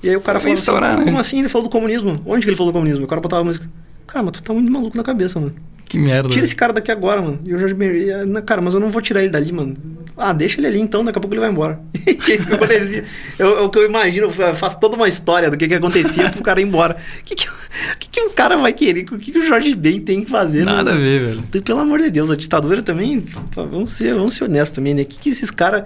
[0.03, 1.05] E aí o cara falou estourar, assim, né?
[1.05, 1.39] como assim?
[1.39, 2.21] Ele falou do comunismo.
[2.25, 3.05] Onde que ele falou do comunismo?
[3.05, 3.69] O cara botava a música.
[4.05, 5.55] Cara, mas tu tá muito maluco na cabeça, mano.
[5.85, 6.27] Que merda.
[6.29, 7.39] Tira esse cara daqui agora, mano.
[7.45, 9.77] E o Jorge Ben, e, ah, cara, mas eu não vou tirar ele dali, mano.
[10.17, 11.81] Ah, deixa ele ali então, daqui a pouco ele vai embora.
[12.05, 13.03] é isso que acontecia.
[13.39, 15.73] É o é o que eu imagino, eu faço toda uma história do que, que
[15.73, 16.97] acontecia pro cara ir embora.
[17.19, 19.01] O que, que, o que, que o cara vai querer?
[19.11, 20.63] O que, que o Jorge Ben tem que fazer?
[20.65, 21.19] Nada a no- ver,
[21.51, 21.61] velho.
[21.63, 23.23] Pelo amor de Deus, a ditadura também.
[23.55, 25.01] Vamos ser, vamos ser honestos também, né?
[25.01, 25.83] O que, que esses caras.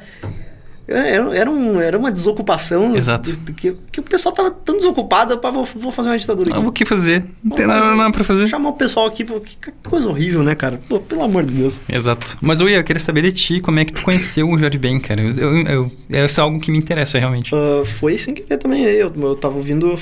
[0.87, 2.95] Era, era, um, era uma desocupação.
[2.95, 3.37] Exato.
[3.55, 6.59] Que, que o pessoal tava tão desocupado, pá, vou, vou fazer uma ditadura aqui.
[6.59, 7.25] Ah, o que fazer?
[7.43, 8.47] Não tem nada, nada pra fazer.
[8.47, 10.79] Chamar o pessoal aqui, pô, que coisa horrível, né, cara?
[10.87, 11.81] Pô, pelo amor de Deus.
[11.89, 12.37] Exato.
[12.41, 14.97] Mas, Oi, eu queria saber de ti, como é que tu conheceu o Jorge Ben,
[14.99, 15.21] cara?
[15.21, 17.53] Eu, eu, eu, isso é algo que me interessa, realmente.
[17.53, 18.83] Ah, foi sem querer também.
[18.83, 19.99] Eu, eu tava ouvindo.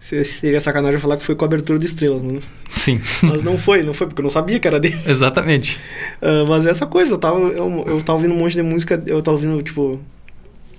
[0.00, 2.40] Se- Seria sacanagem eu falar que foi com a abertura do Estrelas, mano.
[2.76, 3.00] Sim.
[3.22, 4.98] Mas não foi, não foi, porque eu não sabia que era dele.
[5.06, 5.78] Exatamente.
[6.22, 9.20] Ah, mas essa coisa, eu tava, eu, eu tava ouvindo um monte de música, eu
[9.22, 9.98] tava ouvindo, tipo,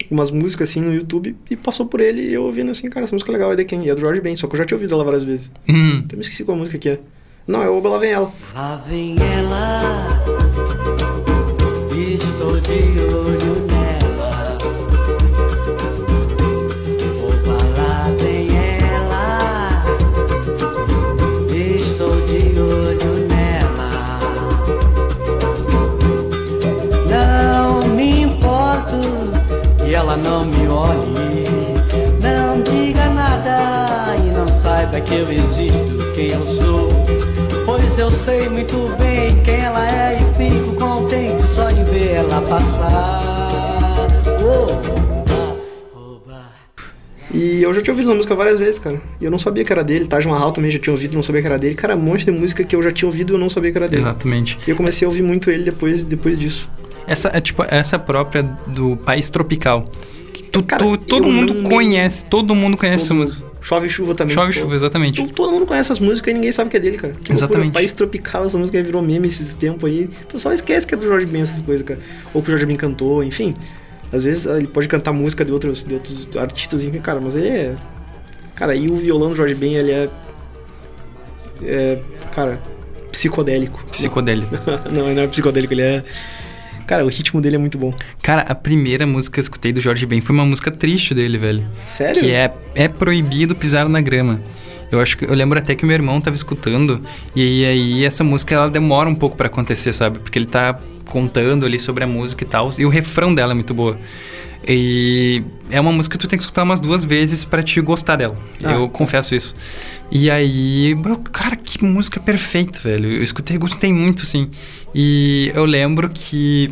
[0.09, 3.13] umas músicas assim no YouTube e passou por ele e eu ouvindo assim, cara, essa
[3.15, 3.85] música é legal, é de quem?
[3.85, 5.51] E é do Jorge Ben, só que eu já tinha ouvido ela várias vezes.
[5.67, 6.01] Hum.
[6.05, 6.99] Até me esqueci qual música que é.
[7.47, 8.31] Não, é Oba Lá Vem Ela.
[8.53, 10.07] Lá vem ela,
[11.91, 12.69] estou de
[13.13, 13.68] olho
[30.09, 31.45] ela não me olhe.
[32.19, 36.87] Não diga nada e não saiba que eu existo, quem eu sou.
[37.63, 41.07] Pois eu sei muito bem quem ela é e fico com
[42.41, 44.07] passar.
[44.41, 45.59] Oba,
[45.93, 46.45] oba.
[47.31, 48.99] E eu já tinha ouvido essa música várias vezes, cara.
[49.21, 50.07] E eu não sabia que era dele.
[50.07, 51.75] Taj Mahal também já tinha ouvido, não sabia que era dele.
[51.75, 53.77] Cara, um monte de música que eu já tinha ouvido e eu não sabia que
[53.77, 54.01] era dele.
[54.01, 54.57] Exatamente.
[54.65, 56.67] E eu comecei a ouvir muito ele depois, depois disso.
[57.09, 59.85] Essa é tipo essa própria do país tropical.
[60.31, 63.39] Que tu, Cara, tu- todo mundo não- conhece, todo mundo conhece essa Todo música.
[63.43, 63.49] mundo.
[63.61, 64.33] Chove e chuva também.
[64.35, 65.17] Chove e chuva, exatamente.
[65.21, 67.11] Todo, todo mundo conhece as músicas e ninguém sabe que é dele, cara.
[67.13, 67.33] Que loucura.
[67.35, 67.73] Exatamente.
[67.73, 70.05] País tropical, essa música virou meme esses tempos aí.
[70.05, 71.99] O pessoal esquece que é do Jorge Ben essas coisas, cara.
[72.33, 73.53] Ou que o Jorge Ben cantou, enfim.
[74.13, 77.35] Às vezes ah, ele pode cantar música de outros, de outros artistas, enfim, cara, mas
[77.35, 77.75] ele é.
[78.55, 80.09] Cara, e o violão do Jorge Ben, ele é.
[81.63, 81.99] É.
[82.31, 82.59] Cara,
[83.11, 83.83] psicodélico.
[83.91, 84.55] Psicodélico.
[84.91, 86.03] não, ele não é psicodélico, ele é.
[86.89, 87.93] Cara, o ritmo dele é muito bom.
[88.19, 91.37] Cara, a primeira música que eu escutei do Jorge Ben foi uma música triste dele,
[91.37, 91.63] velho.
[91.85, 92.19] Sério?
[92.19, 94.41] Que é, é proibido pisar na grama.
[94.91, 96.99] Eu acho que eu lembro até que o meu irmão tava escutando
[97.35, 100.17] e aí essa música ela demora um pouco pra acontecer, sabe?
[100.17, 103.53] Porque ele tá contando ali sobre a música e tal, e o refrão dela é
[103.53, 103.95] muito boa.
[104.67, 108.17] E é uma música que tu tem que escutar umas duas vezes pra te gostar
[108.17, 108.37] dela.
[108.63, 108.93] Ah, eu tá.
[108.93, 109.55] confesso isso.
[110.11, 113.09] E aí, meu, cara, que música perfeita, velho.
[113.11, 114.49] Eu escutei, gostei muito, assim.
[114.93, 116.69] E eu lembro que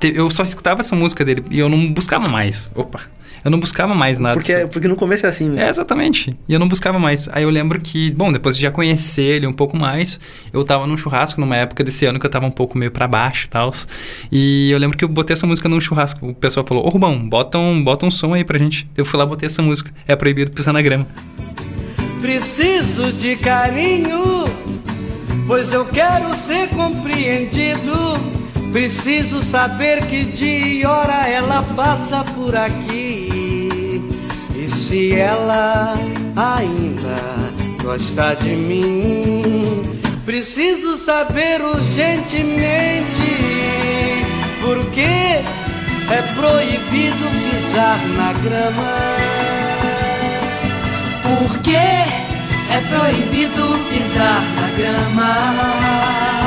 [0.00, 2.70] te- eu só escutava essa música dele e eu não buscava mais.
[2.74, 3.00] Opa.
[3.44, 4.34] Eu não buscava mais nada.
[4.34, 4.70] Porque, sabe?
[4.70, 5.66] porque no começo é assim, né?
[5.66, 6.36] É, exatamente.
[6.48, 7.28] E eu não buscava mais.
[7.32, 10.20] Aí eu lembro que, bom, depois de já conhecer ele um pouco mais,
[10.52, 13.08] eu tava num churrasco numa época desse ano que eu tava um pouco meio pra
[13.08, 13.70] baixo e tal.
[14.30, 16.28] E eu lembro que eu botei essa música num churrasco.
[16.28, 18.88] O pessoal falou: Ô Rubão, bota um, bota um som aí pra gente.
[18.96, 19.92] Eu fui lá botei essa música.
[20.06, 21.06] É proibido pisar na grama.
[22.20, 24.44] Preciso de carinho,
[25.48, 27.92] pois eu quero ser compreendido.
[28.72, 33.11] Preciso saber que dia e hora ela passa por aqui.
[34.92, 35.94] Se ela
[36.36, 37.16] ainda
[37.82, 39.80] gosta de mim,
[40.26, 43.06] preciso saber urgentemente
[44.60, 49.16] porque é proibido pisar na grama.
[51.38, 56.41] Porque é proibido pisar na grama.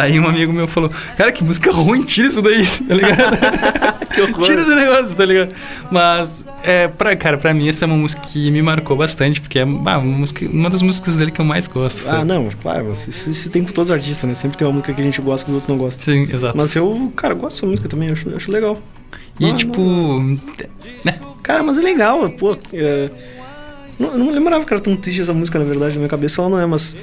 [0.00, 3.98] Aí um amigo meu falou: Cara, que música ruim, tira isso daí, tá ligado?
[4.18, 4.46] Que horror.
[4.46, 5.54] tira esse negócio, tá ligado?
[5.92, 9.60] Mas, é, pra, cara, pra mim essa é uma música que me marcou bastante, porque
[9.60, 12.00] é uma, música, uma das músicas dele que eu mais gosto.
[12.00, 12.24] Ah, sabe?
[12.24, 14.34] não, claro, isso, isso- tem com todos os artistas, né?
[14.34, 16.04] Sempre tem uma música que a gente gosta que os outros não gostam.
[16.12, 16.56] Sim, exato.
[16.56, 18.80] Mas eu, cara, gosto dessa música também, eu acho, eu acho legal.
[19.38, 19.80] e Não, tipo.
[21.04, 21.14] né?
[21.42, 22.56] Cara, mas é legal, pô.
[22.72, 23.10] é,
[23.98, 26.40] não- eu não lembrava que era tão triste essa música, na verdade, na minha cabeça
[26.40, 26.96] ela não é, mas.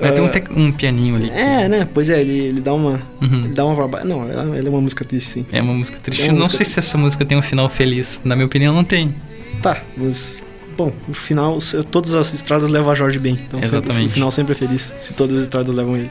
[0.00, 1.28] É, tem um, é, tec- um pianinho ali.
[1.30, 1.88] que- É, né?
[1.92, 3.00] Pois é, ele, ele dá uma.
[3.22, 3.44] Uhum.
[3.44, 5.46] Ele dá uma Não, ela é uma música triste, sim.
[5.52, 6.22] É uma música triste.
[6.22, 8.20] É Eu uma não música sei se essa música tem um final feliz.
[8.24, 9.14] Na minha opinião, não tem.
[9.62, 10.42] Tá, mas.
[10.76, 11.58] Bom, no final,
[11.90, 13.34] todas as estradas levam a Jorge bem.
[13.46, 14.08] Então sempre- Exatamente.
[14.08, 16.10] o final sempre é feliz, se todas as estradas levam ele.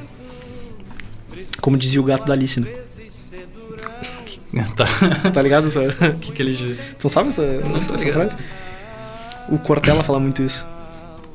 [1.59, 2.67] Como dizia o gato da Alice, né?
[4.75, 4.85] Tá.
[5.31, 5.65] Tá ligado?
[5.67, 5.81] Essa...
[5.83, 6.77] O que, que ele diz?
[7.03, 8.37] Não sabe essa, Não essa, essa frase?
[9.49, 10.65] O Cortella fala muito isso.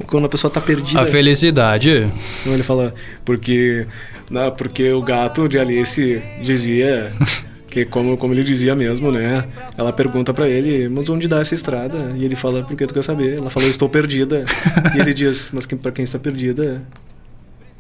[0.07, 1.01] Quando a pessoa tá perdida.
[1.01, 2.09] A felicidade.
[2.41, 2.93] Então ele fala,
[3.25, 3.87] porque,
[4.31, 7.13] não, porque o gato de Alice dizia
[7.69, 9.47] que, como, como ele dizia mesmo, né?
[9.77, 12.15] Ela pergunta pra ele, mas onde dá essa estrada?
[12.19, 13.39] E ele fala, por que tu quer saber?
[13.39, 14.45] Ela fala, eu estou perdida.
[14.97, 16.83] e ele diz, mas que, pra quem está perdida,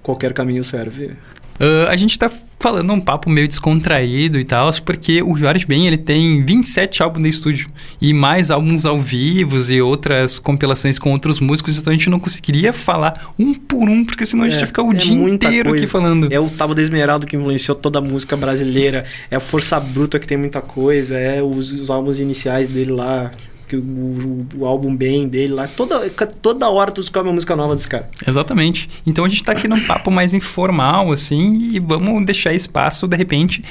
[0.02, 1.12] qualquer caminho serve.
[1.60, 2.30] Ah, a gente tá
[2.60, 7.22] falando um papo meio descontraído e tal, porque o Jorge Ben ele tem 27 álbuns
[7.24, 7.68] de estúdio
[8.00, 12.18] e mais álbuns ao vivo e outras compilações com outros músicos, então a gente não
[12.20, 15.12] conseguiria falar um por um, porque senão a gente É, ia ficar o é dia
[15.14, 15.86] inteiro aqui coisa.
[15.92, 16.28] falando.
[16.32, 19.04] É o Tavo da Esmeralda que influenciou toda a música brasileira.
[19.30, 21.16] É a Força Bruta que tem muita coisa.
[21.16, 23.32] É os, os álbuns iniciais dele lá.
[23.68, 25.68] Que o, o- o álbum bem dele lá.
[25.68, 26.08] Toda,
[26.40, 28.08] toda hora tu descobre uma música nova desse cara.
[28.26, 28.88] Exatamente.
[29.06, 33.16] Então a gente tá aqui num papo mais informal, assim, e vamos deixar espaço, de
[33.16, 33.62] repente,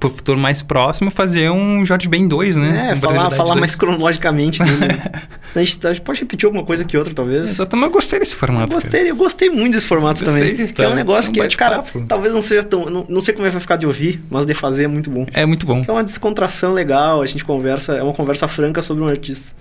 [0.00, 2.88] pro futuro mais próximo, fazer um Jorge Ben 2, né?
[2.90, 3.60] É, Um falar, falar 2.
[3.60, 4.94] mais cronologicamente dele.
[5.54, 7.48] a, gente, a gente pode repetir alguma coisa que outra, talvez.
[7.50, 8.68] Exatamente, eu gostei desse Eu formato.
[8.70, 8.80] cara.
[8.82, 10.66] gostei, eu gostei muito desse formato Gostei, também.
[10.68, 10.84] Tá.
[10.84, 12.86] é um negócio Um que, cara, talvez não seja tão.
[12.88, 15.10] Não, não sei como é que vai ficar de ouvir, mas de fazer é muito
[15.10, 15.26] bom.
[15.32, 15.82] É muito bom.
[15.86, 19.54] É uma descontração legal, a gente conversa, é uma conversa franca sobre um artista.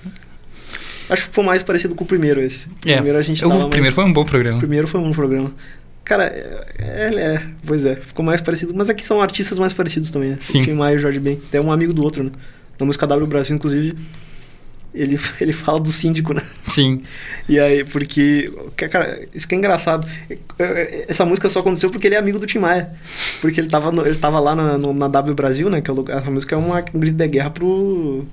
[1.09, 2.67] Acho que foi mais parecido com o primeiro esse.
[2.67, 4.55] O É, primeiro a gente o mais- primeiro foi um bom programa.
[4.55, 5.51] O primeiro foi um programa.
[6.06, 8.74] Cara, é, é, pois é, ficou mais parecido.
[8.76, 10.38] Mas aqui são artistas mais parecidos também, né?
[10.39, 10.62] Sim.
[10.62, 11.41] O Tim Maia e o Jorge Ben.
[11.47, 12.32] Até um amigo do outro, né?
[12.80, 13.95] Na música W Brasil, inclusive,
[14.93, 16.41] ele, ele fala do síndico, né?
[16.68, 17.01] Sim.
[17.47, 18.51] E aí, porque.
[18.76, 20.06] que- Cara, isso que é engraçado.
[20.30, 22.91] É, é, Essa música só aconteceu porque ele é amigo do Tim Maia.
[23.39, 25.80] Porque ele tava, no- ele tava lá na, no- na W Brasil, né?
[25.82, 28.26] Que é essa música é uma, um grito de guerra pro.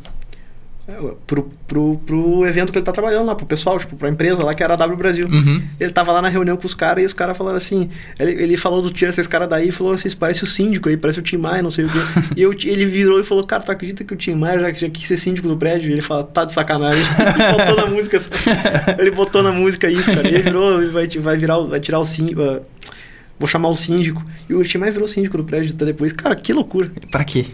[1.27, 4.55] Pro, pro, pro evento que ele tá trabalhando lá, pro pessoal, tipo, pra empresa lá,
[4.55, 5.27] que era a W Brasil.
[5.27, 5.63] Uhum.
[5.79, 7.89] Ele tava lá na reunião com os caras e os caras falaram assim.
[8.19, 10.89] Ele, ele falou do tira esses caras daí e falou assim: "Isso parece o síndico
[10.89, 11.99] aí, parece o Tim Maia, não sei o quê.
[12.37, 14.91] e eu, ele virou e falou: Cara, tu acredita que o Tim Maia já, já
[14.91, 15.91] quis ser síndico do prédio?
[15.91, 17.03] E ele fala: Tá de sacanagem.
[17.35, 18.21] ele botou na música.
[18.99, 20.29] Ele botou na música isso, cara.
[20.29, 22.41] E ele virou, vai, vai virar, vai tirar o síndico.
[23.39, 24.23] Vou chamar o síndico.
[24.49, 26.13] E o Tim Maia virou síndico do prédio até depois.
[26.13, 26.93] Cara, que loucura.
[27.11, 27.47] Pra quê?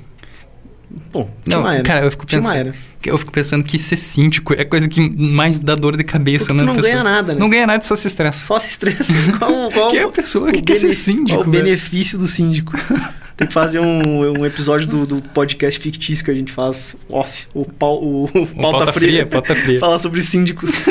[1.13, 2.75] Bom, Não, cara, eu fico pensando.
[3.05, 6.65] Eu fico pensando que ser síndico é coisa que mais dá dor de cabeça, né?
[6.65, 6.93] não pessoa?
[6.93, 7.41] ganha nada, né?
[7.41, 8.47] Não ganha nada, só se estressa.
[8.47, 9.13] Só se estressa.
[9.39, 11.65] Qual, qual, Que é a pessoa que quer ser síndico, Qual o velho?
[11.65, 12.73] benefício do síndico?
[13.37, 17.47] Tem que fazer um, um episódio do, do podcast fictício que a gente faz off.
[17.53, 19.09] O, pau, o, o pauta, pauta fria.
[19.09, 19.79] fria, pauta fria.
[19.79, 20.85] Falar sobre síndicos.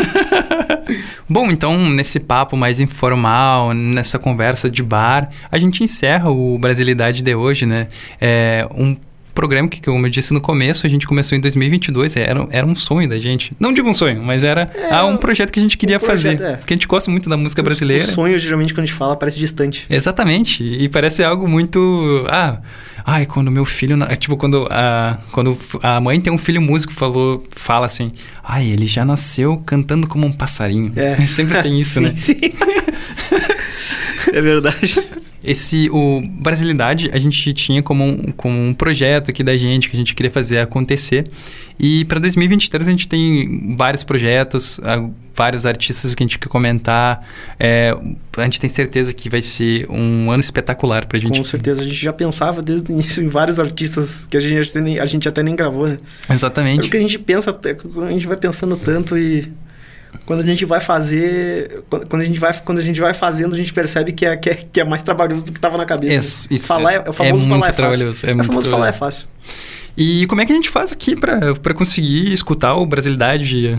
[1.27, 7.23] Bom, então, nesse papo mais informal, nessa conversa de bar, a gente encerra o Brasilidade
[7.23, 7.87] de hoje, né?
[8.21, 8.95] É um
[9.35, 12.73] programa que, como eu disse no começo, a gente começou em 2022, era, era um
[12.73, 13.53] sonho da gente.
[13.59, 16.39] Não digo um sonho, mas era ah, um projeto que a gente queria um projeto,
[16.39, 16.53] fazer.
[16.53, 16.55] é.
[16.55, 18.03] Porque a gente gosta muito da música brasileira.
[18.03, 19.85] Os sonhos, geralmente, quando a gente fala, parece distante.
[19.89, 20.63] Exatamente.
[20.63, 22.25] E parece algo muito.
[22.29, 22.59] Ah,
[23.05, 23.97] ai, quando meu filho.
[24.17, 28.13] Tipo, quando a, quando a mãe tem um filho músico, falou, fala assim:
[28.43, 30.93] ai, ele já nasceu cantando como um passarinho.
[30.95, 31.17] É.
[31.27, 32.13] Sempre tem isso, sim, né?
[32.15, 32.39] Sim.
[34.31, 34.95] é verdade.
[35.45, 39.95] Esse, o Brasilidade, a gente tinha como um, como um projeto aqui da gente que
[39.95, 41.27] a gente queria fazer acontecer.
[41.79, 46.47] E para 2023 a gente tem vários projetos, ah, vários artistas que a gente quer
[46.47, 47.25] comentar.
[47.59, 47.95] É,
[48.37, 51.37] a gente tem certeza que vai ser um ano espetacular pra gente.
[51.37, 51.81] Com certeza.
[51.81, 54.99] A gente já pensava desde o início em vários artistas que a gente, até nem-
[54.99, 55.97] a gente até nem gravou, né?
[56.29, 56.87] É Exatamente.
[56.87, 59.51] o que a gente pensa, a gente vai pensando tanto e
[60.25, 63.57] quando a gente vai fazer, quando a gente vai, quando a gente vai fazendo, a
[63.57, 66.15] gente percebe que é, que é, que é mais trabalhoso do que estava na cabeça.
[66.15, 67.75] Isso, isso falar é, é- é o famoso é falar muito é fácil.
[67.75, 69.27] trabalhoso, é muito famoso falar é fácil.
[69.97, 73.77] E como é que a gente faz aqui pra pra conseguir escutar o Brasilidade?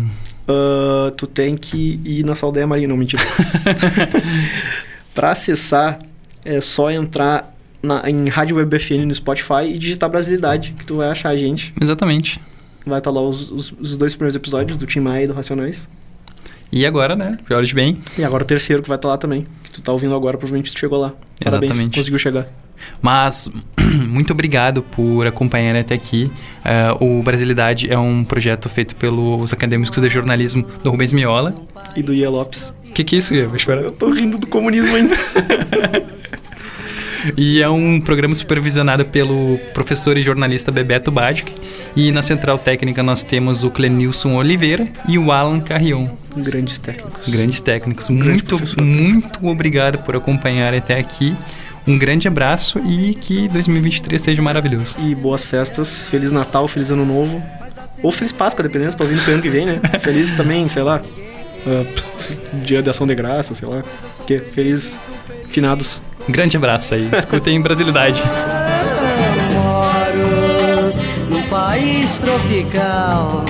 [0.48, 3.22] Ah, tu tem que ir na Saldanha Marinha, não, mentira.
[5.14, 5.98] Para acessar,
[6.44, 10.96] é só entrar na, em Rádio Web FN no Spotify e digitar Brasilidade, que tu
[10.96, 11.72] vai achar a gente.
[11.80, 12.40] Exatamente.
[12.84, 15.88] Vai estar lá os, os, os dois primeiros episódios do Tim Maia e do Racionais.
[16.70, 17.38] E agora, né?
[17.46, 17.98] Pior de bem.
[18.18, 19.46] E agora o terceiro que vai estar lá também.
[19.62, 21.12] Que tu tá ouvindo agora, provavelmente tu chegou lá.
[21.42, 21.98] Parabéns, Exatamente.
[21.98, 22.46] conseguiu chegar.
[23.00, 23.50] Mas
[24.08, 26.30] muito obrigado por acompanhar até aqui.
[26.64, 31.54] Eh, o Brasilidade é um projeto feito pelos acadêmicos de jornalismo do Rubens Miola.
[31.94, 32.72] E do Ia Lopes.
[32.88, 33.82] O que, que é isso, esperar.
[33.84, 35.14] Eu tô rindo do comunismo ainda.
[37.36, 41.52] E é um programa supervisionado pelo professor e jornalista Bebeto Badic.
[41.94, 46.08] E na central técnica nós temos o Clenilson Oliveira e o Alan Carrion.
[46.36, 47.28] Grandes técnicos.
[47.28, 48.08] Grandes técnicos.
[48.08, 48.84] grande muito, professor.
[48.84, 51.34] muito obrigado por acompanhar até aqui.
[51.86, 54.96] Um grande abraço e que 2023 seja maravilhoso.
[54.98, 56.04] E boas festas.
[56.04, 57.40] Feliz Natal, Feliz Ano Novo.
[58.02, 59.80] Ou Feliz Páscoa, dependendo se tá ouvindo isso ano que vem, né?
[60.00, 61.00] Feliz também, sei lá.
[61.66, 61.84] ah,
[62.64, 63.82] dia de ação de graça, sei lá.
[64.26, 64.38] Que?
[64.38, 64.98] Feliz
[65.48, 66.00] finados.
[66.28, 67.08] Grande abraço aí.
[67.16, 68.22] Escutem Brasilidade.
[69.54, 70.92] moro
[71.30, 73.44] num país tropical,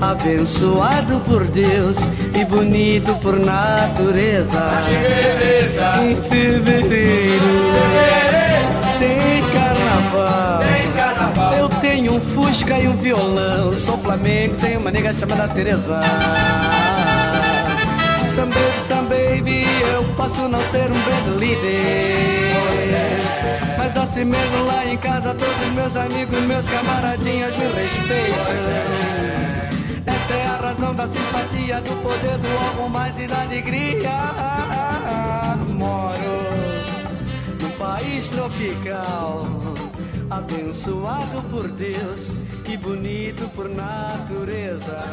[0.00, 1.98] abençoado por Deus
[2.34, 4.70] e bonito por natureza.
[6.02, 7.44] Em fevereiro
[8.98, 10.60] tem carnaval.
[11.56, 13.72] Eu tenho um fusca e um violão.
[13.72, 16.00] Sou flamengo, tenho uma nega chamada Teresa.
[18.36, 19.64] Some baby, some baby,
[19.94, 22.52] eu posso não ser um band líder.
[23.78, 28.36] Mas assim mesmo lá em casa, todos meus amigos, meus camaradinhas me respeitam.
[30.04, 34.18] Essa é a razão da simpatia, do poder do algo mais e da alegria.
[35.68, 36.42] Moro
[37.58, 39.46] num país tropical,
[40.28, 42.34] abençoado por Deus
[42.68, 45.06] e bonito por natureza.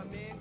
[0.00, 0.39] Flamengo